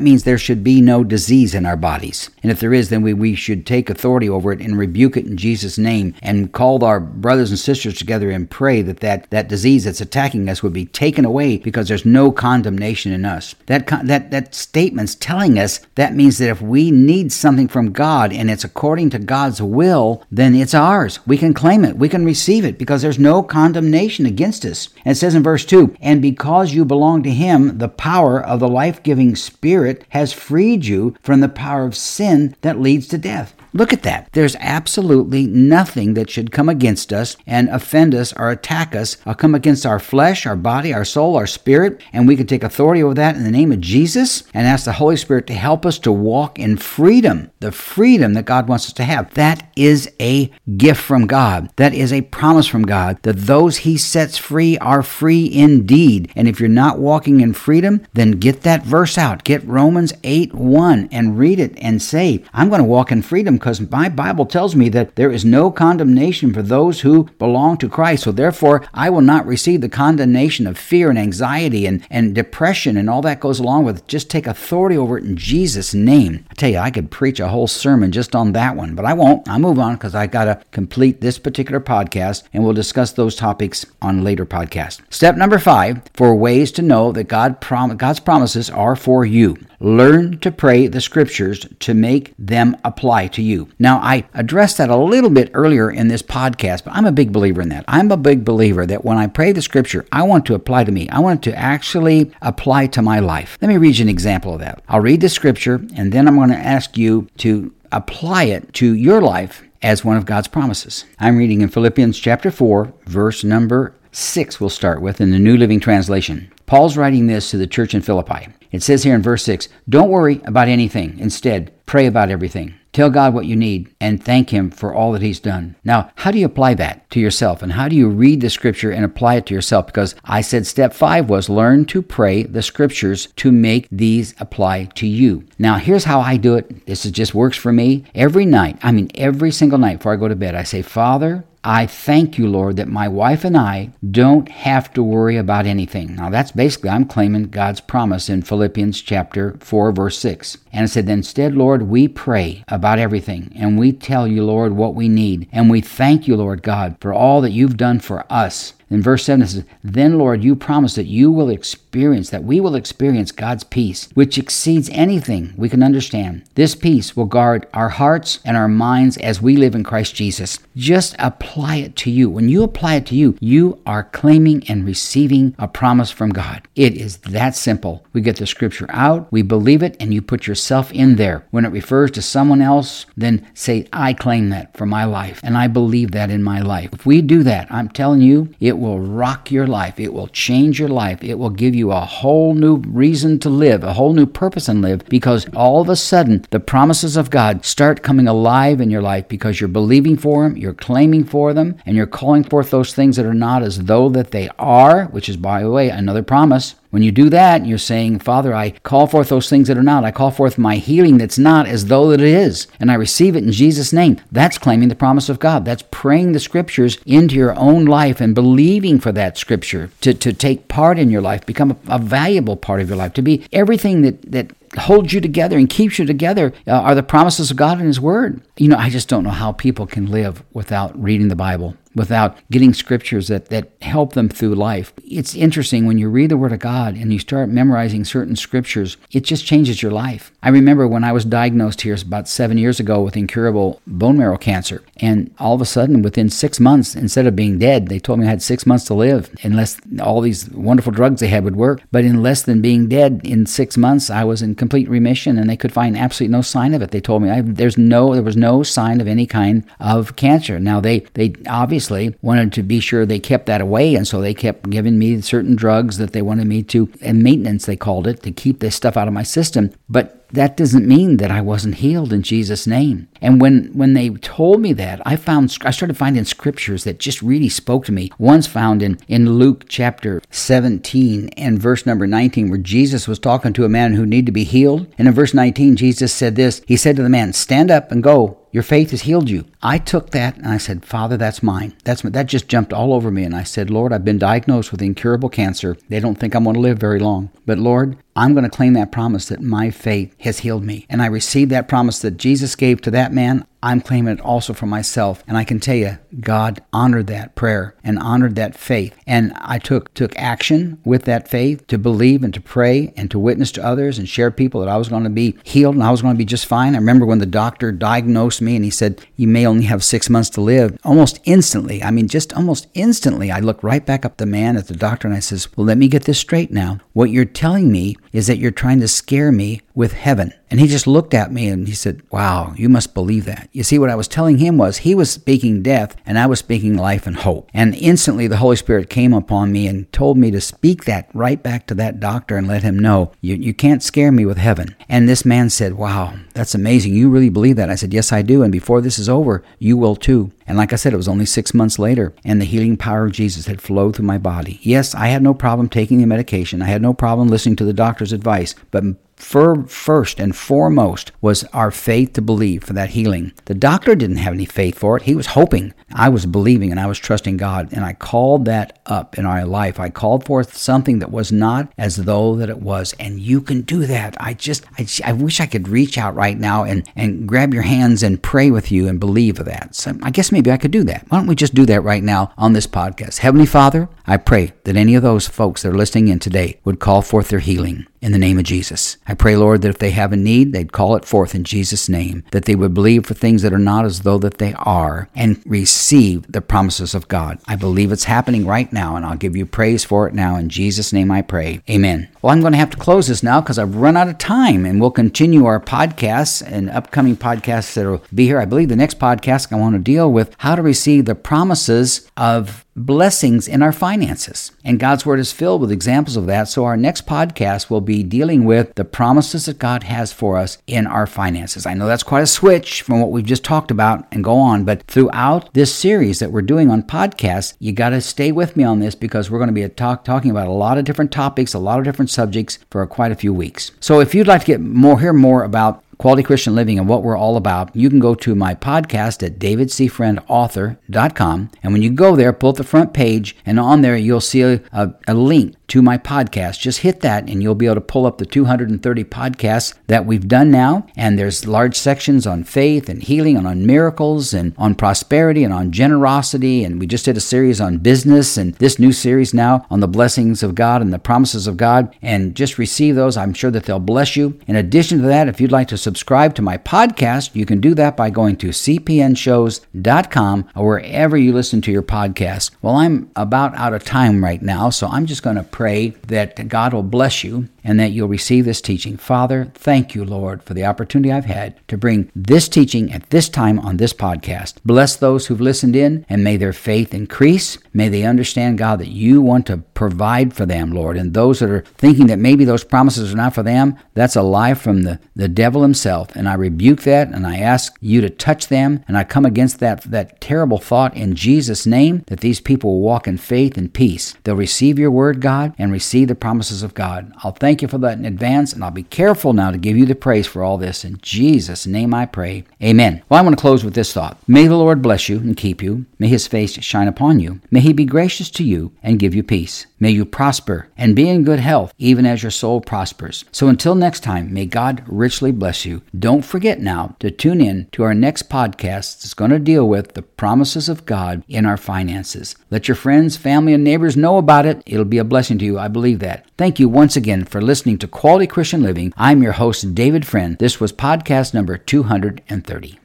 means 0.00 0.24
there 0.24 0.38
should 0.38 0.64
be 0.64 0.80
no 0.80 1.04
disease 1.04 1.54
in 1.54 1.66
our 1.66 1.76
bodies. 1.76 2.30
And 2.42 2.50
if 2.50 2.58
there 2.58 2.72
is, 2.72 2.88
then 2.88 3.02
we, 3.02 3.12
we 3.12 3.34
should 3.34 3.66
take 3.66 3.90
authority 3.90 4.26
over 4.26 4.52
it 4.52 4.60
and 4.60 4.78
rebuke 4.78 5.18
it 5.18 5.26
in 5.26 5.36
Jesus' 5.36 5.76
name 5.76 6.14
and 6.22 6.50
call 6.50 6.82
our 6.82 6.98
brothers 6.98 7.50
and 7.50 7.58
sisters 7.58 7.98
together 7.98 8.30
and 8.30 8.50
pray 8.50 8.80
that 8.80 9.00
that, 9.00 9.28
that 9.30 9.48
disease 9.48 9.84
that's 9.84 10.00
attacking 10.00 10.48
us 10.48 10.62
would 10.62 10.72
be 10.72 10.86
taken 10.86 11.26
away 11.26 11.58
because 11.58 11.88
there's 11.88 12.06
no 12.06 12.32
condemnation 12.32 13.12
in 13.12 13.26
us. 13.26 13.54
That, 13.66 13.86
that, 14.04 14.30
that 14.30 14.54
statement's 14.54 15.14
telling 15.14 15.58
us 15.58 15.80
that 15.96 16.14
means 16.14 16.38
that 16.38 16.48
if 16.48 16.62
we 16.62 16.90
need 16.90 17.32
something 17.32 17.68
from 17.68 17.92
God 17.92 18.32
and 18.32 18.50
it's 18.50 18.64
according 18.64 19.10
to 19.10 19.18
God's 19.18 19.55
will, 19.60 20.22
then 20.30 20.54
it's 20.54 20.74
ours. 20.74 21.20
We 21.26 21.38
can 21.38 21.54
claim 21.54 21.84
it. 21.84 21.96
We 21.96 22.08
can 22.08 22.24
receive 22.24 22.64
it 22.64 22.78
because 22.78 23.02
there's 23.02 23.18
no 23.18 23.42
condemnation 23.42 24.26
against 24.26 24.64
us. 24.64 24.90
And 25.04 25.12
it 25.12 25.16
says 25.16 25.34
in 25.34 25.42
verse 25.42 25.64
2 25.64 25.96
And 26.00 26.22
because 26.22 26.74
you 26.74 26.84
belong 26.84 27.22
to 27.22 27.30
Him, 27.30 27.78
the 27.78 27.88
power 27.88 28.40
of 28.40 28.60
the 28.60 28.68
life 28.68 29.02
giving 29.02 29.34
Spirit 29.34 30.04
has 30.10 30.32
freed 30.32 30.84
you 30.84 31.16
from 31.22 31.40
the 31.40 31.48
power 31.48 31.84
of 31.84 31.96
sin 31.96 32.54
that 32.60 32.80
leads 32.80 33.08
to 33.08 33.18
death. 33.18 33.55
Look 33.76 33.92
at 33.92 34.04
that. 34.04 34.30
There's 34.32 34.56
absolutely 34.58 35.46
nothing 35.46 36.14
that 36.14 36.30
should 36.30 36.50
come 36.50 36.70
against 36.70 37.12
us 37.12 37.36
and 37.46 37.68
offend 37.68 38.14
us 38.14 38.32
or 38.32 38.50
attack 38.50 38.96
us 38.96 39.18
or 39.26 39.34
come 39.34 39.54
against 39.54 39.84
our 39.84 39.98
flesh, 39.98 40.46
our 40.46 40.56
body, 40.56 40.94
our 40.94 41.04
soul, 41.04 41.36
our 41.36 41.46
spirit. 41.46 42.00
And 42.10 42.26
we 42.26 42.36
can 42.36 42.46
take 42.46 42.64
authority 42.64 43.02
over 43.02 43.12
that 43.12 43.36
in 43.36 43.44
the 43.44 43.50
name 43.50 43.72
of 43.72 43.82
Jesus 43.82 44.44
and 44.54 44.66
ask 44.66 44.86
the 44.86 44.92
Holy 44.92 45.16
Spirit 45.16 45.46
to 45.48 45.54
help 45.54 45.84
us 45.84 45.98
to 46.00 46.12
walk 46.12 46.58
in 46.58 46.78
freedom, 46.78 47.50
the 47.60 47.70
freedom 47.70 48.32
that 48.32 48.46
God 48.46 48.66
wants 48.66 48.86
us 48.86 48.94
to 48.94 49.04
have. 49.04 49.34
That 49.34 49.70
is 49.76 50.10
a 50.18 50.50
gift 50.78 51.02
from 51.02 51.26
God. 51.26 51.68
That 51.76 51.92
is 51.92 52.14
a 52.14 52.22
promise 52.22 52.66
from 52.66 52.84
God 52.84 53.22
that 53.24 53.36
those 53.36 53.78
He 53.78 53.98
sets 53.98 54.38
free 54.38 54.78
are 54.78 55.02
free 55.02 55.52
indeed. 55.52 56.32
And 56.34 56.48
if 56.48 56.60
you're 56.60 56.68
not 56.70 56.98
walking 56.98 57.42
in 57.42 57.52
freedom, 57.52 58.06
then 58.14 58.32
get 58.32 58.62
that 58.62 58.84
verse 58.84 59.18
out. 59.18 59.44
Get 59.44 59.66
Romans 59.66 60.14
8 60.24 60.54
1 60.54 61.10
and 61.12 61.38
read 61.38 61.60
it 61.60 61.76
and 61.76 62.00
say, 62.00 62.42
I'm 62.54 62.70
going 62.70 62.80
to 62.80 62.84
walk 62.84 63.12
in 63.12 63.20
freedom 63.20 63.58
because 63.66 63.90
my 63.90 64.08
Bible 64.08 64.46
tells 64.46 64.76
me 64.76 64.88
that 64.90 65.16
there 65.16 65.32
is 65.32 65.44
no 65.44 65.72
condemnation 65.72 66.54
for 66.54 66.62
those 66.62 67.00
who 67.00 67.24
belong 67.36 67.76
to 67.78 67.88
Christ. 67.88 68.22
So 68.22 68.30
therefore, 68.30 68.86
I 68.94 69.10
will 69.10 69.22
not 69.22 69.44
receive 69.44 69.80
the 69.80 69.88
condemnation 69.88 70.68
of 70.68 70.78
fear 70.78 71.10
and 71.10 71.18
anxiety 71.18 71.84
and, 71.84 72.06
and 72.08 72.32
depression 72.32 72.96
and 72.96 73.10
all 73.10 73.22
that 73.22 73.40
goes 73.40 73.58
along 73.58 73.82
with 73.82 73.98
it. 73.98 74.06
Just 74.06 74.30
take 74.30 74.46
authority 74.46 74.96
over 74.96 75.18
it 75.18 75.24
in 75.24 75.36
Jesus' 75.36 75.94
name. 75.94 76.46
I 76.48 76.54
tell 76.54 76.70
you, 76.70 76.78
I 76.78 76.92
could 76.92 77.10
preach 77.10 77.40
a 77.40 77.48
whole 77.48 77.66
sermon 77.66 78.12
just 78.12 78.36
on 78.36 78.52
that 78.52 78.76
one, 78.76 78.94
but 78.94 79.04
I 79.04 79.14
won't. 79.14 79.48
I'll 79.48 79.58
move 79.58 79.80
on 79.80 79.94
because 79.94 80.14
I 80.14 80.28
got 80.28 80.44
to 80.44 80.62
complete 80.70 81.20
this 81.20 81.40
particular 81.40 81.80
podcast 81.80 82.44
and 82.52 82.62
we'll 82.62 82.72
discuss 82.72 83.10
those 83.10 83.34
topics 83.34 83.84
on 84.00 84.22
later 84.22 84.46
podcasts. 84.46 85.00
Step 85.12 85.34
number 85.34 85.58
five 85.58 86.02
for 86.14 86.36
ways 86.36 86.70
to 86.70 86.82
know 86.82 87.10
that 87.10 87.24
God 87.24 87.60
prom- 87.60 87.96
God's 87.96 88.20
promises 88.20 88.70
are 88.70 88.94
for 88.94 89.24
you. 89.24 89.56
Learn 89.80 90.38
to 90.38 90.50
pray 90.50 90.86
the 90.86 91.00
scriptures 91.00 91.66
to 91.80 91.94
make 91.94 92.32
them 92.38 92.76
apply 92.84 93.26
to 93.28 93.42
you. 93.42 93.55
Now, 93.78 93.98
I 93.98 94.24
addressed 94.34 94.78
that 94.78 94.90
a 94.90 94.96
little 94.96 95.30
bit 95.30 95.50
earlier 95.54 95.90
in 95.90 96.08
this 96.08 96.22
podcast, 96.22 96.84
but 96.84 96.94
I'm 96.94 97.06
a 97.06 97.12
big 97.12 97.32
believer 97.32 97.62
in 97.62 97.68
that. 97.70 97.84
I'm 97.88 98.10
a 98.10 98.16
big 98.16 98.44
believer 98.44 98.84
that 98.86 99.04
when 99.04 99.16
I 99.16 99.26
pray 99.26 99.52
the 99.52 99.62
scripture, 99.62 100.04
I 100.12 100.22
want 100.22 100.46
to 100.46 100.54
apply 100.54 100.84
to 100.84 100.92
me. 100.92 101.08
I 101.08 101.20
want 101.20 101.40
it 101.46 101.50
to 101.50 101.58
actually 101.58 102.32
apply 102.42 102.88
to 102.88 103.02
my 103.02 103.20
life. 103.20 103.56
Let 103.60 103.68
me 103.68 103.78
read 103.78 103.98
you 103.98 104.04
an 104.04 104.08
example 104.08 104.54
of 104.54 104.60
that. 104.60 104.82
I'll 104.88 105.00
read 105.00 105.20
the 105.20 105.28
scripture 105.28 105.84
and 105.96 106.12
then 106.12 106.28
I'm 106.28 106.36
going 106.36 106.50
to 106.50 106.56
ask 106.56 106.96
you 106.96 107.28
to 107.38 107.72
apply 107.92 108.44
it 108.44 108.72
to 108.74 108.94
your 108.94 109.20
life 109.20 109.62
as 109.82 110.04
one 110.04 110.16
of 110.16 110.26
God's 110.26 110.48
promises. 110.48 111.04
I'm 111.18 111.36
reading 111.36 111.60
in 111.60 111.68
Philippians 111.68 112.18
chapter 112.18 112.50
4, 112.50 112.92
verse 113.06 113.44
number 113.44 113.94
6, 114.12 114.60
we'll 114.60 114.70
start 114.70 115.02
with 115.02 115.20
in 115.20 115.30
the 115.30 115.38
New 115.38 115.56
Living 115.58 115.78
Translation. 115.78 116.50
Paul's 116.64 116.96
writing 116.96 117.26
this 117.26 117.50
to 117.50 117.58
the 117.58 117.66
church 117.66 117.94
in 117.94 118.00
Philippi. 118.00 118.48
It 118.76 118.82
says 118.82 119.04
here 119.04 119.14
in 119.14 119.22
verse 119.22 119.42
6 119.44 119.68
Don't 119.88 120.10
worry 120.10 120.42
about 120.44 120.68
anything. 120.68 121.18
Instead, 121.18 121.72
pray 121.86 122.04
about 122.04 122.30
everything. 122.30 122.74
Tell 122.92 123.08
God 123.08 123.32
what 123.32 123.46
you 123.46 123.56
need 123.56 123.94
and 124.00 124.22
thank 124.22 124.50
Him 124.50 124.70
for 124.70 124.94
all 124.94 125.12
that 125.12 125.22
He's 125.22 125.40
done. 125.40 125.76
Now, 125.82 126.10
how 126.16 126.30
do 126.30 126.38
you 126.38 126.44
apply 126.44 126.74
that 126.74 127.08
to 127.10 127.20
yourself? 127.20 127.62
And 127.62 127.72
how 127.72 127.88
do 127.88 127.96
you 127.96 128.08
read 128.08 128.42
the 128.42 128.50
scripture 128.50 128.90
and 128.90 129.02
apply 129.02 129.36
it 129.36 129.46
to 129.46 129.54
yourself? 129.54 129.86
Because 129.86 130.14
I 130.24 130.42
said 130.42 130.66
step 130.66 130.92
five 130.92 131.30
was 131.30 131.48
learn 131.48 131.86
to 131.86 132.02
pray 132.02 132.42
the 132.42 132.62
scriptures 132.62 133.28
to 133.36 133.50
make 133.50 133.88
these 133.90 134.34
apply 134.40 134.84
to 134.96 135.06
you. 135.06 135.44
Now, 135.58 135.76
here's 135.76 136.04
how 136.04 136.20
I 136.20 136.36
do 136.36 136.56
it. 136.56 136.84
This 136.84 137.06
is 137.06 137.12
just 137.12 137.34
works 137.34 137.56
for 137.56 137.72
me. 137.72 138.04
Every 138.14 138.44
night, 138.44 138.78
I 138.82 138.92
mean, 138.92 139.10
every 139.14 139.52
single 139.52 139.78
night 139.78 139.98
before 139.98 140.12
I 140.12 140.16
go 140.16 140.28
to 140.28 140.36
bed, 140.36 140.54
I 140.54 140.64
say, 140.64 140.82
Father, 140.82 141.44
I 141.68 141.86
thank 141.86 142.38
you, 142.38 142.46
Lord, 142.46 142.76
that 142.76 142.86
my 142.86 143.08
wife 143.08 143.44
and 143.44 143.56
I 143.56 143.90
don't 144.08 144.48
have 144.48 144.92
to 144.92 145.02
worry 145.02 145.36
about 145.36 145.66
anything. 145.66 146.14
Now, 146.14 146.30
that's 146.30 146.52
basically, 146.52 146.90
I'm 146.90 147.06
claiming 147.06 147.48
God's 147.48 147.80
promise 147.80 148.28
in 148.28 148.42
Philippians 148.42 149.00
chapter 149.00 149.56
4, 149.58 149.90
verse 149.90 150.16
6. 150.16 150.58
And 150.72 150.84
I 150.84 150.86
said, 150.86 151.08
instead, 151.08 151.56
Lord, 151.56 151.82
we 151.82 152.06
pray 152.06 152.62
about 152.68 153.00
everything 153.00 153.52
and 153.56 153.76
we 153.76 153.90
tell 153.90 154.28
you, 154.28 154.44
Lord, 154.44 154.74
what 154.74 154.94
we 154.94 155.08
need. 155.08 155.48
And 155.50 155.68
we 155.68 155.80
thank 155.80 156.28
you, 156.28 156.36
Lord 156.36 156.62
God, 156.62 156.98
for 157.00 157.12
all 157.12 157.40
that 157.40 157.50
you've 157.50 157.76
done 157.76 157.98
for 157.98 158.24
us. 158.30 158.74
In 158.88 159.02
verse 159.02 159.24
7 159.24 159.42
it 159.42 159.48
says, 159.48 159.64
Then, 159.82 160.16
Lord, 160.16 160.44
you 160.44 160.54
promise 160.54 160.94
that 160.94 161.06
you 161.06 161.30
will 161.30 161.48
experience, 161.48 162.30
that 162.30 162.44
we 162.44 162.60
will 162.60 162.76
experience 162.76 163.32
God's 163.32 163.64
peace, 163.64 164.08
which 164.14 164.38
exceeds 164.38 164.88
anything 164.90 165.54
we 165.56 165.68
can 165.68 165.82
understand. 165.82 166.44
This 166.54 166.76
peace 166.76 167.16
will 167.16 167.24
guard 167.24 167.66
our 167.74 167.88
hearts 167.88 168.38
and 168.44 168.56
our 168.56 168.68
minds 168.68 169.16
as 169.18 169.42
we 169.42 169.56
live 169.56 169.74
in 169.74 169.82
Christ 169.82 170.14
Jesus. 170.14 170.60
Just 170.76 171.16
apply 171.18 171.76
it 171.76 171.96
to 171.96 172.10
you. 172.10 172.30
When 172.30 172.48
you 172.48 172.62
apply 172.62 172.96
it 172.96 173.06
to 173.06 173.16
you, 173.16 173.36
you 173.40 173.80
are 173.86 174.04
claiming 174.04 174.62
and 174.68 174.86
receiving 174.86 175.56
a 175.58 175.66
promise 175.66 176.12
from 176.12 176.30
God. 176.30 176.62
It 176.76 176.96
is 176.96 177.16
that 177.18 177.56
simple. 177.56 178.06
We 178.12 178.20
get 178.20 178.36
the 178.36 178.46
scripture 178.46 178.86
out, 178.90 179.30
we 179.32 179.42
believe 179.42 179.82
it, 179.82 179.96
and 179.98 180.14
you 180.14 180.22
put 180.22 180.46
yourself 180.46 180.92
in 180.92 181.16
there. 181.16 181.44
When 181.50 181.64
it 181.64 181.72
refers 181.72 182.12
to 182.12 182.22
someone 182.22 182.62
else, 182.62 183.06
then 183.16 183.46
say, 183.54 183.88
I 183.92 184.12
claim 184.12 184.50
that 184.50 184.76
for 184.76 184.86
my 184.86 185.04
life, 185.04 185.40
and 185.42 185.56
I 185.56 185.66
believe 185.66 186.12
that 186.12 186.30
in 186.30 186.42
my 186.42 186.60
life. 186.60 186.90
If 186.92 187.04
we 187.04 187.20
do 187.20 187.42
that, 187.42 187.66
I'm 187.70 187.88
telling 187.88 188.20
you, 188.20 188.54
it 188.60 188.75
it 188.76 188.80
will 188.80 189.00
rock 189.00 189.50
your 189.50 189.66
life. 189.66 189.98
It 189.98 190.12
will 190.12 190.28
change 190.28 190.78
your 190.78 190.90
life. 190.90 191.24
It 191.24 191.38
will 191.38 191.50
give 191.50 191.74
you 191.74 191.92
a 191.92 192.00
whole 192.00 192.52
new 192.52 192.76
reason 192.76 193.38
to 193.38 193.48
live, 193.48 193.82
a 193.82 193.94
whole 193.94 194.12
new 194.12 194.26
purpose 194.26 194.68
in 194.68 194.82
live 194.82 195.06
because 195.06 195.46
all 195.54 195.80
of 195.80 195.88
a 195.88 195.96
sudden 195.96 196.44
the 196.50 196.60
promises 196.60 197.16
of 197.16 197.30
God 197.30 197.64
start 197.64 198.02
coming 198.02 198.28
alive 198.28 198.82
in 198.82 198.90
your 198.90 199.00
life 199.00 199.28
because 199.28 199.60
you're 199.60 199.68
believing 199.68 200.18
for 200.18 200.42
them, 200.42 200.58
you're 200.58 200.74
claiming 200.74 201.24
for 201.24 201.54
them, 201.54 201.76
and 201.86 201.96
you're 201.96 202.06
calling 202.06 202.44
forth 202.44 202.70
those 202.70 202.94
things 202.94 203.16
that 203.16 203.24
are 203.24 203.32
not 203.32 203.62
as 203.62 203.84
though 203.84 204.10
that 204.10 204.30
they 204.30 204.50
are, 204.58 205.06
which 205.06 205.30
is 205.30 205.38
by 205.38 205.62
the 205.62 205.70
way 205.70 205.88
another 205.88 206.22
promise. 206.22 206.74
When 206.90 207.02
you 207.02 207.12
do 207.12 207.28
that, 207.30 207.66
you're 207.66 207.78
saying, 207.78 208.20
Father, 208.20 208.54
I 208.54 208.70
call 208.70 209.06
forth 209.06 209.28
those 209.28 209.48
things 209.48 209.68
that 209.68 209.78
are 209.78 209.82
not. 209.82 210.04
I 210.04 210.10
call 210.10 210.30
forth 210.30 210.58
my 210.58 210.76
healing 210.76 211.18
that's 211.18 211.38
not 211.38 211.66
as 211.66 211.86
though 211.86 212.10
that 212.10 212.20
it 212.20 212.28
is. 212.28 212.66
And 212.80 212.90
I 212.90 212.94
receive 212.94 213.36
it 213.36 213.44
in 213.44 213.52
Jesus' 213.52 213.92
name. 213.92 214.20
That's 214.32 214.58
claiming 214.58 214.88
the 214.88 214.94
promise 214.94 215.28
of 215.28 215.38
God. 215.38 215.64
That's 215.64 215.84
praying 215.90 216.32
the 216.32 216.40
scriptures 216.40 216.98
into 217.06 217.34
your 217.34 217.58
own 217.58 217.84
life 217.84 218.20
and 218.20 218.34
believing 218.34 218.98
for 218.98 219.12
that 219.12 219.36
scripture 219.36 219.90
to, 220.02 220.14
to 220.14 220.32
take 220.32 220.68
part 220.68 220.98
in 220.98 221.10
your 221.10 221.22
life, 221.22 221.44
become 221.46 221.72
a, 221.72 221.96
a 221.96 221.98
valuable 221.98 222.56
part 222.56 222.80
of 222.80 222.88
your 222.88 222.98
life, 222.98 223.12
to 223.14 223.22
be 223.22 223.46
everything 223.52 224.02
that, 224.02 224.22
that 224.30 224.50
holds 224.78 225.12
you 225.12 225.20
together 225.20 225.58
and 225.58 225.68
keeps 225.68 225.98
you 225.98 226.06
together 226.06 226.52
uh, 226.66 226.72
are 226.72 226.94
the 226.94 227.02
promises 227.02 227.50
of 227.50 227.56
God 227.56 227.78
and 227.78 227.86
His 227.86 228.00
Word. 228.00 228.42
You 228.56 228.68
know, 228.68 228.76
I 228.76 228.90
just 228.90 229.08
don't 229.08 229.24
know 229.24 229.30
how 229.30 229.52
people 229.52 229.86
can 229.86 230.10
live 230.10 230.42
without 230.52 231.00
reading 231.00 231.28
the 231.28 231.36
Bible 231.36 231.76
without 231.96 232.36
getting 232.50 232.74
scriptures 232.74 233.28
that, 233.28 233.46
that 233.46 233.72
help 233.80 234.12
them 234.12 234.28
through 234.28 234.54
life. 234.54 234.92
It's 235.02 235.34
interesting 235.34 235.86
when 235.86 235.96
you 235.96 236.10
read 236.10 236.30
the 236.30 236.36
Word 236.36 236.52
of 236.52 236.58
God 236.58 236.94
and 236.94 237.12
you 237.12 237.18
start 237.18 237.48
memorizing 237.48 238.04
certain 238.04 238.36
scriptures, 238.36 238.98
it 239.10 239.24
just 239.24 239.46
changes 239.46 239.82
your 239.82 239.90
life. 239.90 240.30
I 240.42 240.50
remember 240.50 240.86
when 240.86 241.04
I 241.04 241.12
was 241.12 241.24
diagnosed 241.24 241.80
here 241.80 241.96
about 241.96 242.28
seven 242.28 242.58
years 242.58 242.78
ago 242.78 243.00
with 243.00 243.16
incurable 243.16 243.80
bone 243.86 244.18
marrow 244.18 244.36
cancer, 244.36 244.82
and 244.98 245.34
all 245.38 245.54
of 245.54 245.62
a 245.62 245.66
sudden, 245.66 246.02
within 246.02 246.28
six 246.28 246.60
months, 246.60 246.94
instead 246.94 247.26
of 247.26 247.34
being 247.34 247.58
dead, 247.58 247.88
they 247.88 247.98
told 247.98 248.18
me 248.18 248.26
I 248.26 248.30
had 248.30 248.42
six 248.42 248.66
months 248.66 248.84
to 248.84 248.94
live 248.94 249.30
unless 249.42 249.80
all 250.00 250.20
these 250.20 250.50
wonderful 250.50 250.92
drugs 250.92 251.20
they 251.20 251.28
had 251.28 251.44
would 251.44 251.56
work. 251.56 251.80
But 251.90 252.04
in 252.04 252.22
less 252.22 252.42
than 252.42 252.60
being 252.60 252.88
dead 252.88 253.22
in 253.24 253.46
six 253.46 253.78
months, 253.78 254.10
I 254.10 254.24
was 254.24 254.42
in 254.42 254.54
complete 254.66 254.88
remission, 254.88 255.38
and 255.38 255.48
they 255.48 255.56
could 255.56 255.72
find 255.72 255.96
absolutely 255.96 256.32
no 256.32 256.42
sign 256.42 256.74
of 256.74 256.82
it. 256.82 256.90
They 256.90 257.00
told 257.00 257.22
me 257.22 257.30
I, 257.30 257.40
there's 257.40 257.78
no, 257.78 258.14
there 258.14 258.22
was 258.22 258.36
no 258.36 258.62
sign 258.62 259.00
of 259.00 259.06
any 259.06 259.26
kind 259.26 259.64
of 259.78 260.16
cancer. 260.16 260.58
Now 260.58 260.80
they, 260.80 261.00
they 261.14 261.34
obviously 261.48 262.14
wanted 262.20 262.52
to 262.54 262.62
be 262.62 262.80
sure 262.80 263.06
they 263.06 263.20
kept 263.20 263.46
that 263.46 263.60
away, 263.60 263.94
and 263.94 264.08
so 264.08 264.20
they 264.20 264.34
kept 264.34 264.68
giving 264.70 264.98
me 264.98 265.20
certain 265.20 265.54
drugs 265.54 265.98
that 265.98 266.12
they 266.12 266.22
wanted 266.22 266.46
me 266.48 266.62
to, 266.64 266.90
and 267.00 267.22
maintenance 267.22 267.66
they 267.66 267.76
called 267.76 268.06
it, 268.06 268.22
to 268.24 268.32
keep 268.32 268.58
this 268.58 268.74
stuff 268.74 268.96
out 268.96 269.08
of 269.08 269.14
my 269.14 269.22
system. 269.22 269.72
But 269.88 270.25
that 270.32 270.56
doesn't 270.56 270.86
mean 270.86 271.18
that 271.18 271.30
I 271.30 271.40
wasn't 271.40 271.76
healed 271.76 272.12
in 272.12 272.22
Jesus' 272.22 272.66
name. 272.66 273.08
And 273.20 273.40
when, 273.40 273.70
when 273.72 273.94
they 273.94 274.10
told 274.10 274.60
me 274.60 274.72
that, 274.74 275.00
I 275.06 275.16
found 275.16 275.56
I 275.62 275.70
started 275.70 275.96
finding 275.96 276.24
scriptures 276.24 276.84
that 276.84 276.98
just 276.98 277.22
really 277.22 277.48
spoke 277.48 277.84
to 277.86 277.92
me. 277.92 278.10
One's 278.18 278.46
found 278.46 278.82
in, 278.82 278.98
in 279.08 279.38
Luke 279.38 279.66
chapter 279.68 280.20
17 280.30 281.30
and 281.36 281.58
verse 281.58 281.86
number 281.86 282.06
19, 282.06 282.48
where 282.50 282.58
Jesus 282.58 283.08
was 283.08 283.18
talking 283.18 283.52
to 283.54 283.64
a 283.64 283.68
man 283.68 283.94
who 283.94 284.06
needed 284.06 284.26
to 284.26 284.32
be 284.32 284.44
healed. 284.44 284.92
And 284.98 285.08
in 285.08 285.14
verse 285.14 285.34
19, 285.34 285.76
Jesus 285.76 286.12
said 286.12 286.36
this 286.36 286.62
He 286.66 286.76
said 286.76 286.96
to 286.96 287.02
the 287.02 287.08
man, 287.08 287.32
Stand 287.32 287.70
up 287.70 287.90
and 287.90 288.02
go. 288.02 288.38
Your 288.52 288.62
faith 288.62 288.90
has 288.92 289.02
healed 289.02 289.28
you. 289.28 289.44
I 289.62 289.78
took 289.78 290.10
that 290.10 290.36
and 290.36 290.46
I 290.46 290.58
said, 290.58 290.84
Father, 290.84 291.16
that's 291.16 291.42
mine. 291.42 291.76
That's 291.84 292.02
that 292.02 292.26
just 292.26 292.48
jumped 292.48 292.72
all 292.72 292.94
over 292.94 293.10
me. 293.10 293.24
And 293.24 293.34
I 293.34 293.42
said, 293.42 293.70
Lord, 293.70 293.92
I've 293.92 294.04
been 294.04 294.18
diagnosed 294.18 294.72
with 294.72 294.80
incurable 294.80 295.28
cancer. 295.28 295.76
They 295.88 296.00
don't 296.00 296.16
think 296.16 296.34
I'm 296.34 296.44
going 296.44 296.54
to 296.54 296.60
live 296.60 296.78
very 296.78 296.98
long. 296.98 297.30
But 297.44 297.58
Lord, 297.58 297.98
I'm 298.14 298.32
going 298.32 298.44
to 298.44 298.50
claim 298.50 298.72
that 298.74 298.92
promise 298.92 299.28
that 299.28 299.42
my 299.42 299.70
faith 299.70 300.14
has 300.20 300.38
healed 300.38 300.64
me. 300.64 300.86
And 300.88 301.02
I 301.02 301.06
received 301.06 301.50
that 301.50 301.68
promise 301.68 301.98
that 302.00 302.16
Jesus 302.16 302.56
gave 302.56 302.80
to 302.82 302.90
that 302.92 303.12
man. 303.12 303.46
I'm 303.62 303.80
claiming 303.80 304.14
it 304.14 304.20
also 304.20 304.52
for 304.52 304.66
myself. 304.66 305.24
And 305.26 305.36
I 305.36 305.44
can 305.44 305.60
tell 305.60 305.76
you, 305.76 305.98
God 306.20 306.62
honored 306.72 307.06
that 307.08 307.34
prayer 307.34 307.74
and 307.82 307.98
honored 307.98 308.36
that 308.36 308.56
faith. 308.56 308.96
And 309.06 309.32
I 309.36 309.58
took 309.58 309.92
took 309.94 310.16
action 310.16 310.78
with 310.84 311.04
that 311.04 311.28
faith 311.28 311.66
to 311.68 311.78
believe 311.78 312.22
and 312.22 312.32
to 312.34 312.40
pray 312.40 312.92
and 312.96 313.10
to 313.10 313.18
witness 313.18 313.52
to 313.52 313.64
others 313.64 313.98
and 313.98 314.08
share 314.08 314.30
people 314.30 314.60
that 314.60 314.68
I 314.68 314.76
was 314.76 314.88
going 314.88 315.04
to 315.04 315.10
be 315.10 315.36
healed 315.42 315.74
and 315.74 315.84
I 315.84 315.90
was 315.90 316.02
going 316.02 316.14
to 316.14 316.18
be 316.18 316.24
just 316.24 316.46
fine. 316.46 316.74
I 316.74 316.78
remember 316.78 317.06
when 317.06 317.18
the 317.18 317.26
doctor 317.26 317.72
diagnosed 317.72 318.42
me 318.42 318.56
and 318.56 318.64
he 318.64 318.70
said, 318.70 319.04
You 319.16 319.28
may 319.28 319.46
only 319.46 319.64
have 319.64 319.82
six 319.82 320.08
months 320.10 320.30
to 320.30 320.40
live. 320.40 320.78
Almost 320.84 321.20
instantly, 321.24 321.82
I 321.82 321.90
mean, 321.90 322.08
just 322.08 322.32
almost 322.34 322.68
instantly, 322.74 323.30
I 323.30 323.40
looked 323.40 323.64
right 323.64 323.84
back 323.84 324.04
up 324.04 324.16
the 324.16 324.26
man 324.26 324.56
at 324.56 324.68
the 324.68 324.76
doctor 324.76 325.08
and 325.08 325.16
I 325.16 325.20
says, 325.20 325.48
Well, 325.56 325.66
let 325.66 325.78
me 325.78 325.88
get 325.88 326.04
this 326.04 326.18
straight 326.18 326.50
now. 326.50 326.78
What 326.92 327.10
you're 327.10 327.24
telling 327.24 327.72
me 327.72 327.96
is 328.12 328.26
that 328.26 328.38
you're 328.38 328.50
trying 328.50 328.80
to 328.80 328.88
scare 328.88 329.32
me 329.32 329.62
with 329.76 329.92
heaven. 329.92 330.32
And 330.50 330.58
he 330.58 330.66
just 330.66 330.86
looked 330.86 331.12
at 331.12 331.32
me 331.32 331.48
and 331.48 331.68
he 331.68 331.74
said, 331.74 332.02
Wow, 332.10 332.54
you 332.56 332.68
must 332.68 332.94
believe 332.94 333.26
that. 333.26 333.48
You 333.52 333.62
see, 333.62 333.78
what 333.78 333.90
I 333.90 333.94
was 333.94 334.08
telling 334.08 334.38
him 334.38 334.56
was 334.56 334.78
he 334.78 334.94
was 334.94 335.10
speaking 335.10 335.62
death 335.62 335.94
and 336.06 336.18
I 336.18 336.26
was 336.26 336.38
speaking 336.38 336.76
life 336.76 337.06
and 337.06 337.16
hope. 337.16 337.50
And 337.52 337.74
instantly 337.74 338.26
the 338.26 338.38
Holy 338.38 338.56
Spirit 338.56 338.88
came 338.88 339.12
upon 339.12 339.52
me 339.52 339.66
and 339.66 339.92
told 339.92 340.16
me 340.16 340.30
to 340.30 340.40
speak 340.40 340.84
that 340.84 341.10
right 341.12 341.42
back 341.42 341.66
to 341.66 341.74
that 341.74 342.00
doctor 342.00 342.36
and 342.36 342.48
let 342.48 342.62
him 342.62 342.78
know, 342.78 343.12
You, 343.20 343.36
you 343.36 343.52
can't 343.52 343.82
scare 343.82 344.10
me 344.10 344.24
with 344.24 344.38
heaven. 344.38 344.74
And 344.88 345.08
this 345.08 345.24
man 345.24 345.50
said, 345.50 345.74
Wow, 345.74 346.14
that's 346.32 346.54
amazing. 346.54 346.94
You 346.94 347.10
really 347.10 347.28
believe 347.28 347.56
that? 347.56 347.70
I 347.70 347.74
said, 347.74 347.92
Yes, 347.92 348.12
I 348.12 348.22
do. 348.22 348.42
And 348.42 348.50
before 348.50 348.80
this 348.80 348.98
is 348.98 349.10
over, 349.10 349.44
you 349.58 349.76
will 349.76 349.96
too. 349.96 350.32
And 350.46 350.56
like 350.56 350.72
I 350.72 350.76
said, 350.76 350.94
it 350.94 350.96
was 350.96 351.08
only 351.08 351.26
six 351.26 351.52
months 351.52 351.78
later, 351.78 352.14
and 352.24 352.40
the 352.40 352.44
healing 352.44 352.76
power 352.76 353.06
of 353.06 353.12
Jesus 353.12 353.46
had 353.46 353.60
flowed 353.60 353.96
through 353.96 354.06
my 354.06 354.18
body. 354.18 354.60
Yes, 354.62 354.94
I 354.94 355.08
had 355.08 355.22
no 355.22 355.34
problem 355.34 355.68
taking 355.68 355.98
the 355.98 356.06
medication. 356.06 356.62
I 356.62 356.66
had 356.66 356.82
no 356.82 356.94
problem 356.94 357.28
listening 357.28 357.56
to 357.56 357.64
the 357.64 357.72
doctor's 357.72 358.12
advice. 358.12 358.54
But 358.70 358.84
first 359.16 360.20
and 360.20 360.36
foremost 360.36 361.12
was 361.20 361.44
our 361.52 361.70
faith 361.70 362.12
to 362.14 362.22
believe 362.22 362.64
for 362.64 362.72
that 362.74 362.90
healing. 362.90 363.32
The 363.46 363.54
doctor 363.54 363.94
didn't 363.94 364.16
have 364.18 364.34
any 364.34 364.44
faith 364.44 364.78
for 364.78 364.96
it. 364.96 365.04
He 365.04 365.14
was 365.14 365.28
hoping. 365.28 365.74
I 365.92 366.08
was 366.08 366.26
believing 366.26 366.70
and 366.70 366.78
I 366.78 366.86
was 366.86 366.98
trusting 366.98 367.36
God. 367.36 367.72
And 367.72 367.84
I 367.84 367.92
called 367.92 368.44
that 368.44 368.78
up 368.86 369.18
in 369.18 369.24
our 369.24 369.44
life. 369.44 369.80
I 369.80 369.88
called 369.88 370.26
forth 370.26 370.56
something 370.56 370.98
that 370.98 371.10
was 371.10 371.32
not 371.32 371.72
as 371.78 371.96
though 371.96 372.36
that 372.36 372.50
it 372.50 372.60
was. 372.60 372.94
And 373.00 373.18
you 373.20 373.40
can 373.40 373.62
do 373.62 373.86
that. 373.86 374.16
I 374.20 374.34
just, 374.34 374.64
I, 374.78 374.86
I 375.04 375.12
wish 375.12 375.40
I 375.40 375.46
could 375.46 375.68
reach 375.68 375.96
out 375.98 376.14
right 376.14 376.38
now 376.38 376.64
and, 376.64 376.88
and 376.94 377.26
grab 377.26 377.54
your 377.54 377.62
hands 377.62 378.02
and 378.02 378.22
pray 378.22 378.50
with 378.50 378.70
you 378.70 378.88
and 378.88 379.00
believe 379.00 379.40
of 379.40 379.46
that. 379.46 379.74
So 379.74 379.96
I 380.02 380.10
guess 380.10 380.32
maybe 380.32 380.50
I 380.50 380.56
could 380.56 380.70
do 380.70 380.84
that. 380.84 381.06
Why 381.08 381.18
don't 381.18 381.26
we 381.26 381.34
just 381.34 381.54
do 381.54 381.66
that 381.66 381.82
right 381.82 382.02
now 382.02 382.32
on 382.36 382.52
this 382.52 382.66
podcast? 382.66 383.18
Heavenly 383.18 383.46
Father, 383.46 383.88
I 384.06 384.16
pray 384.18 384.52
that 384.64 384.76
any 384.76 384.94
of 384.94 385.02
those 385.02 385.26
folks 385.26 385.62
that 385.62 385.70
are 385.70 385.76
listening 385.76 386.08
in 386.08 386.18
today 386.18 386.60
would 386.64 386.80
call 386.80 387.02
forth 387.02 387.28
their 387.28 387.38
healing 387.38 387.86
in 388.00 388.12
the 388.12 388.18
name 388.18 388.38
of 388.38 388.44
Jesus. 388.44 388.98
I 389.08 389.14
pray, 389.14 389.36
Lord, 389.36 389.62
that 389.62 389.68
if 389.68 389.78
they 389.78 389.90
have 389.90 390.12
a 390.12 390.16
need, 390.16 390.52
they'd 390.52 390.72
call 390.72 390.96
it 390.96 391.04
forth 391.04 391.34
in 391.34 391.44
Jesus' 391.44 391.88
name, 391.88 392.24
that 392.32 392.44
they 392.44 392.54
would 392.54 392.74
believe 392.74 393.06
for 393.06 393.14
things 393.14 393.42
that 393.42 393.52
are 393.52 393.58
not 393.58 393.84
as 393.84 394.00
though 394.00 394.18
that 394.18 394.38
they 394.38 394.54
are, 394.54 395.08
and 395.14 395.40
receive 395.46 396.30
the 396.30 396.40
promises 396.40 396.94
of 396.94 397.08
God. 397.08 397.38
I 397.46 397.56
believe 397.56 397.92
it's 397.92 398.04
happening 398.04 398.46
right 398.46 398.72
now, 398.72 398.96
and 398.96 399.06
I'll 399.06 399.16
give 399.16 399.36
you 399.36 399.46
praise 399.46 399.84
for 399.84 400.08
it 400.08 400.14
now. 400.14 400.36
In 400.36 400.48
Jesus' 400.48 400.92
name 400.92 401.10
I 401.10 401.22
pray. 401.22 401.62
Amen. 401.70 402.08
Well, 402.20 402.32
I'm 402.32 402.40
going 402.40 402.52
to 402.52 402.58
have 402.58 402.70
to 402.70 402.76
close 402.76 403.06
this 403.06 403.22
now 403.22 403.40
because 403.40 403.58
I've 403.58 403.76
run 403.76 403.96
out 403.96 404.08
of 404.08 404.18
time, 404.18 404.66
and 404.66 404.80
we'll 404.80 404.90
continue 404.90 405.46
our 405.46 405.60
podcasts 405.60 406.42
and 406.44 406.68
upcoming 406.68 407.16
podcasts 407.16 407.74
that 407.74 407.86
will 407.86 408.02
be 408.14 408.26
here. 408.26 408.40
I 408.40 408.44
believe 408.44 408.68
the 408.68 408.76
next 408.76 408.98
podcast 408.98 409.52
I 409.52 409.56
want 409.56 409.74
to 409.74 409.78
deal 409.78 410.10
with 410.10 410.34
how 410.38 410.56
to 410.56 410.62
receive 410.62 411.04
the 411.04 411.14
promises 411.14 412.10
of 412.16 412.65
blessings 412.76 413.48
in 413.48 413.62
our 413.62 413.72
finances. 413.72 414.52
And 414.62 414.78
God's 414.78 415.06
Word 415.06 415.18
is 415.18 415.32
filled 415.32 415.62
with 415.62 415.72
examples 415.72 416.16
of 416.16 416.26
that. 416.26 416.48
So, 416.48 416.64
our 416.64 416.76
next 416.76 417.06
podcast 417.06 417.70
will 417.70 417.80
be 417.80 418.02
dealing 418.02 418.44
with 418.44 418.74
the 418.74 418.84
promises 418.84 419.46
that 419.46 419.58
God 419.58 419.84
has 419.84 420.12
for 420.12 420.36
us 420.36 420.58
in 420.66 420.86
our 420.86 421.06
finances. 421.06 421.66
I 421.66 421.74
know 421.74 421.86
that's 421.86 422.02
quite 422.02 422.22
a 422.22 422.26
switch 422.26 422.82
from 422.82 423.00
what 423.00 423.10
we've 423.10 423.24
just 423.24 423.44
talked 423.44 423.70
about 423.70 424.06
and 424.12 424.22
go 424.22 424.36
on, 424.36 424.64
but 424.64 424.82
throughout 424.82 425.52
this 425.54 425.74
series 425.74 426.18
that 426.18 426.30
we're 426.30 426.42
doing 426.42 426.70
on 426.70 426.82
podcasts, 426.82 427.54
you 427.58 427.72
got 427.72 427.90
to 427.90 428.00
stay 428.00 428.30
with 428.30 428.56
me 428.56 428.64
on 428.64 428.80
this 428.80 428.94
because 428.94 429.30
we're 429.30 429.38
going 429.38 429.48
to 429.48 429.54
be 429.54 429.66
talk, 429.68 430.04
talking 430.04 430.30
about 430.30 430.46
a 430.46 430.52
lot 430.52 430.78
of 430.78 430.84
different 430.84 431.10
topics, 431.10 431.54
a 431.54 431.58
lot 431.58 431.78
of 431.78 431.84
different 431.84 432.10
subjects 432.10 432.58
for 432.70 432.86
quite 432.86 433.12
a 433.12 433.16
few 433.16 433.32
weeks. 433.32 433.72
So, 433.80 434.00
if 434.00 434.14
you'd 434.14 434.26
like 434.26 434.42
to 434.42 434.46
get 434.46 434.60
more, 434.60 435.00
hear 435.00 435.12
more 435.12 435.44
about 435.44 435.82
Quality 435.98 436.22
Christian 436.22 436.54
Living 436.54 436.78
and 436.78 436.88
what 436.88 437.02
we're 437.02 437.16
all 437.16 437.36
about, 437.36 437.74
you 437.74 437.88
can 437.88 438.00
go 438.00 438.14
to 438.14 438.34
my 438.34 438.54
podcast 438.54 439.24
at 439.24 439.38
davidcfriendauthor.com. 439.38 441.50
And 441.62 441.72
when 441.72 441.82
you 441.82 441.90
go 441.90 442.16
there, 442.16 442.32
pull 442.32 442.50
up 442.50 442.56
the 442.56 442.64
front 442.64 442.92
page, 442.92 443.36
and 443.46 443.58
on 443.58 443.80
there 443.80 443.96
you'll 443.96 444.20
see 444.20 444.42
a, 444.42 444.60
a, 444.72 444.92
a 445.08 445.14
link 445.14 445.54
to 445.68 445.82
my 445.82 445.98
podcast. 445.98 446.60
Just 446.60 446.80
hit 446.80 447.00
that 447.00 447.28
and 447.28 447.42
you'll 447.42 447.54
be 447.54 447.66
able 447.66 447.76
to 447.76 447.80
pull 447.80 448.06
up 448.06 448.18
the 448.18 448.26
230 448.26 449.04
podcasts 449.04 449.74
that 449.86 450.06
we've 450.06 450.28
done 450.28 450.50
now. 450.50 450.86
And 450.96 451.18
there's 451.18 451.46
large 451.46 451.76
sections 451.76 452.26
on 452.26 452.44
faith 452.44 452.88
and 452.88 453.02
healing 453.02 453.36
and 453.36 453.46
on 453.46 453.66
miracles 453.66 454.32
and 454.32 454.54
on 454.56 454.74
prosperity 454.74 455.44
and 455.44 455.52
on 455.52 455.72
generosity. 455.72 456.64
And 456.64 456.78
we 456.78 456.86
just 456.86 457.04
did 457.04 457.16
a 457.16 457.20
series 457.20 457.60
on 457.60 457.78
business 457.78 458.36
and 458.36 458.54
this 458.54 458.78
new 458.78 458.92
series 458.92 459.34
now 459.34 459.66
on 459.70 459.80
the 459.80 459.88
blessings 459.88 460.42
of 460.42 460.54
God 460.54 460.82
and 460.82 460.92
the 460.92 460.98
promises 460.98 461.46
of 461.46 461.56
God. 461.56 461.94
And 462.02 462.34
just 462.34 462.58
receive 462.58 462.94
those. 462.94 463.16
I'm 463.16 463.34
sure 463.34 463.50
that 463.50 463.64
they'll 463.64 463.78
bless 463.78 464.16
you. 464.16 464.38
In 464.46 464.56
addition 464.56 464.98
to 464.98 465.06
that, 465.08 465.28
if 465.28 465.40
you'd 465.40 465.52
like 465.52 465.68
to 465.68 465.78
subscribe 465.78 466.34
to 466.36 466.42
my 466.42 466.58
podcast, 466.58 467.34
you 467.34 467.46
can 467.46 467.60
do 467.60 467.74
that 467.74 467.96
by 467.96 468.10
going 468.10 468.36
to 468.36 468.48
cpnshows.com 468.48 470.48
or 470.54 470.66
wherever 470.66 471.16
you 471.16 471.32
listen 471.32 471.60
to 471.62 471.72
your 471.72 471.82
podcast. 471.82 472.50
Well, 472.62 472.76
I'm 472.76 473.10
about 473.16 473.54
out 473.56 473.74
of 473.74 473.84
time 473.84 474.22
right 474.22 474.42
now, 474.42 474.70
so 474.70 474.88
I'm 474.88 475.06
just 475.06 475.22
going 475.22 475.36
to 475.36 475.55
pray 475.56 475.88
that 476.06 476.48
God 476.48 476.74
will 476.74 476.82
bless 476.82 477.24
you 477.24 477.48
and 477.64 477.80
that 477.80 477.90
you'll 477.90 478.06
receive 478.06 478.44
this 478.44 478.60
teaching. 478.60 478.98
Father, 478.98 479.50
thank 479.54 479.94
you, 479.94 480.04
Lord, 480.04 480.42
for 480.42 480.52
the 480.52 480.66
opportunity 480.66 481.10
I've 481.10 481.24
had 481.24 481.66
to 481.68 481.78
bring 481.78 482.12
this 482.14 482.46
teaching 482.46 482.92
at 482.92 483.08
this 483.08 483.30
time 483.30 483.58
on 483.60 483.78
this 483.78 483.94
podcast. 483.94 484.56
Bless 484.66 484.96
those 484.96 485.26
who've 485.26 485.40
listened 485.40 485.74
in, 485.74 486.04
and 486.10 486.22
may 486.22 486.36
their 486.36 486.52
faith 486.52 486.92
increase. 486.92 487.56
May 487.72 487.88
they 487.88 488.04
understand, 488.04 488.58
God, 488.58 488.80
that 488.80 488.90
you 488.90 489.22
want 489.22 489.46
to 489.46 489.56
provide 489.56 490.34
for 490.34 490.44
them, 490.44 490.72
Lord. 490.72 490.98
And 490.98 491.14
those 491.14 491.38
that 491.38 491.48
are 491.48 491.64
thinking 491.78 492.06
that 492.08 492.18
maybe 492.18 492.44
those 492.44 492.62
promises 492.62 493.10
are 493.10 493.16
not 493.16 493.34
for 493.34 493.42
them, 493.42 493.78
that's 493.94 494.14
a 494.14 494.22
lie 494.22 494.52
from 494.52 494.82
the, 494.82 495.00
the 495.14 495.26
devil 495.26 495.62
himself. 495.62 496.14
And 496.14 496.28
I 496.28 496.34
rebuke 496.34 496.82
that, 496.82 497.08
and 497.08 497.26
I 497.26 497.38
ask 497.38 497.74
you 497.80 498.02
to 498.02 498.10
touch 498.10 498.48
them, 498.48 498.84
and 498.86 498.98
I 498.98 499.04
come 499.04 499.24
against 499.24 499.58
that, 499.60 499.84
that 499.84 500.20
terrible 500.20 500.58
thought 500.58 500.94
in 500.94 501.14
Jesus' 501.14 501.66
name 501.66 502.04
that 502.08 502.20
these 502.20 502.40
people 502.40 502.74
will 502.74 502.82
walk 502.82 503.08
in 503.08 503.16
faith 503.16 503.56
and 503.56 503.72
peace. 503.72 504.14
They'll 504.24 504.36
receive 504.36 504.78
your 504.78 504.90
word, 504.90 505.22
God 505.22 505.45
God 505.46 505.54
and 505.58 505.72
receive 505.72 506.08
the 506.08 506.14
promises 506.14 506.62
of 506.62 506.74
God. 506.74 507.12
I'll 507.22 507.32
thank 507.32 507.62
you 507.62 507.68
for 507.68 507.78
that 507.78 507.98
in 507.98 508.04
advance, 508.04 508.52
and 508.52 508.62
I'll 508.62 508.70
be 508.70 508.82
careful 508.82 509.32
now 509.32 509.50
to 509.50 509.58
give 509.58 509.76
you 509.76 509.86
the 509.86 509.94
praise 509.94 510.26
for 510.26 510.42
all 510.42 510.58
this. 510.58 510.84
In 510.84 510.98
Jesus' 511.02 511.66
name 511.66 511.94
I 511.94 512.06
pray. 512.06 512.44
Amen. 512.62 513.02
Well, 513.08 513.20
I 513.20 513.22
want 513.22 513.36
to 513.36 513.40
close 513.40 513.64
with 513.64 513.74
this 513.74 513.92
thought 513.92 514.18
May 514.26 514.46
the 514.46 514.56
Lord 514.56 514.82
bless 514.82 515.08
you 515.08 515.18
and 515.18 515.36
keep 515.36 515.62
you. 515.62 515.86
May 515.98 516.08
his 516.08 516.26
face 516.26 516.52
shine 516.62 516.88
upon 516.88 517.20
you. 517.20 517.40
May 517.50 517.60
he 517.60 517.72
be 517.72 517.84
gracious 517.84 518.30
to 518.30 518.44
you 518.44 518.72
and 518.82 518.98
give 518.98 519.14
you 519.14 519.22
peace. 519.22 519.66
May 519.78 519.90
you 519.90 520.04
prosper 520.04 520.68
and 520.76 520.96
be 520.96 521.08
in 521.08 521.24
good 521.24 521.40
health, 521.40 521.74
even 521.78 522.06
as 522.06 522.22
your 522.22 522.30
soul 522.30 522.60
prospers. 522.60 523.24
So 523.30 523.48
until 523.48 523.74
next 523.74 524.00
time, 524.00 524.32
may 524.32 524.46
God 524.46 524.82
richly 524.86 525.32
bless 525.32 525.66
you. 525.66 525.82
Don't 525.98 526.24
forget 526.24 526.60
now 526.60 526.96
to 527.00 527.10
tune 527.10 527.40
in 527.40 527.68
to 527.72 527.82
our 527.82 527.94
next 527.94 528.30
podcast 528.30 529.02
that's 529.02 529.14
going 529.14 529.30
to 529.30 529.38
deal 529.38 529.68
with 529.68 529.92
the 529.92 530.02
promises 530.02 530.68
of 530.68 530.86
God 530.86 531.22
in 531.28 531.44
our 531.44 531.56
finances. 531.56 532.36
Let 532.50 532.68
your 532.68 532.74
friends, 532.74 533.16
family, 533.16 533.52
and 533.52 533.62
neighbors 533.62 533.96
know 533.96 534.16
about 534.16 534.46
it. 534.46 534.62
It'll 534.64 534.84
be 534.84 534.98
a 534.98 535.04
blessing 535.04 535.38
to 535.38 535.44
you. 535.44 535.58
I 535.58 535.68
believe 535.68 536.00
that. 536.00 536.26
Thank 536.38 536.58
you 536.58 536.68
once 536.68 536.96
again 536.96 537.24
for 537.24 537.42
listening 537.42 537.78
to 537.78 537.88
Quality 537.88 538.26
Christian 538.26 538.62
Living. 538.62 538.92
I'm 538.96 539.22
your 539.22 539.32
host, 539.32 539.74
David 539.74 540.06
Friend. 540.06 540.38
This 540.38 540.58
was 540.58 540.72
podcast 540.72 541.34
number 541.34 541.58
230. 541.58 542.74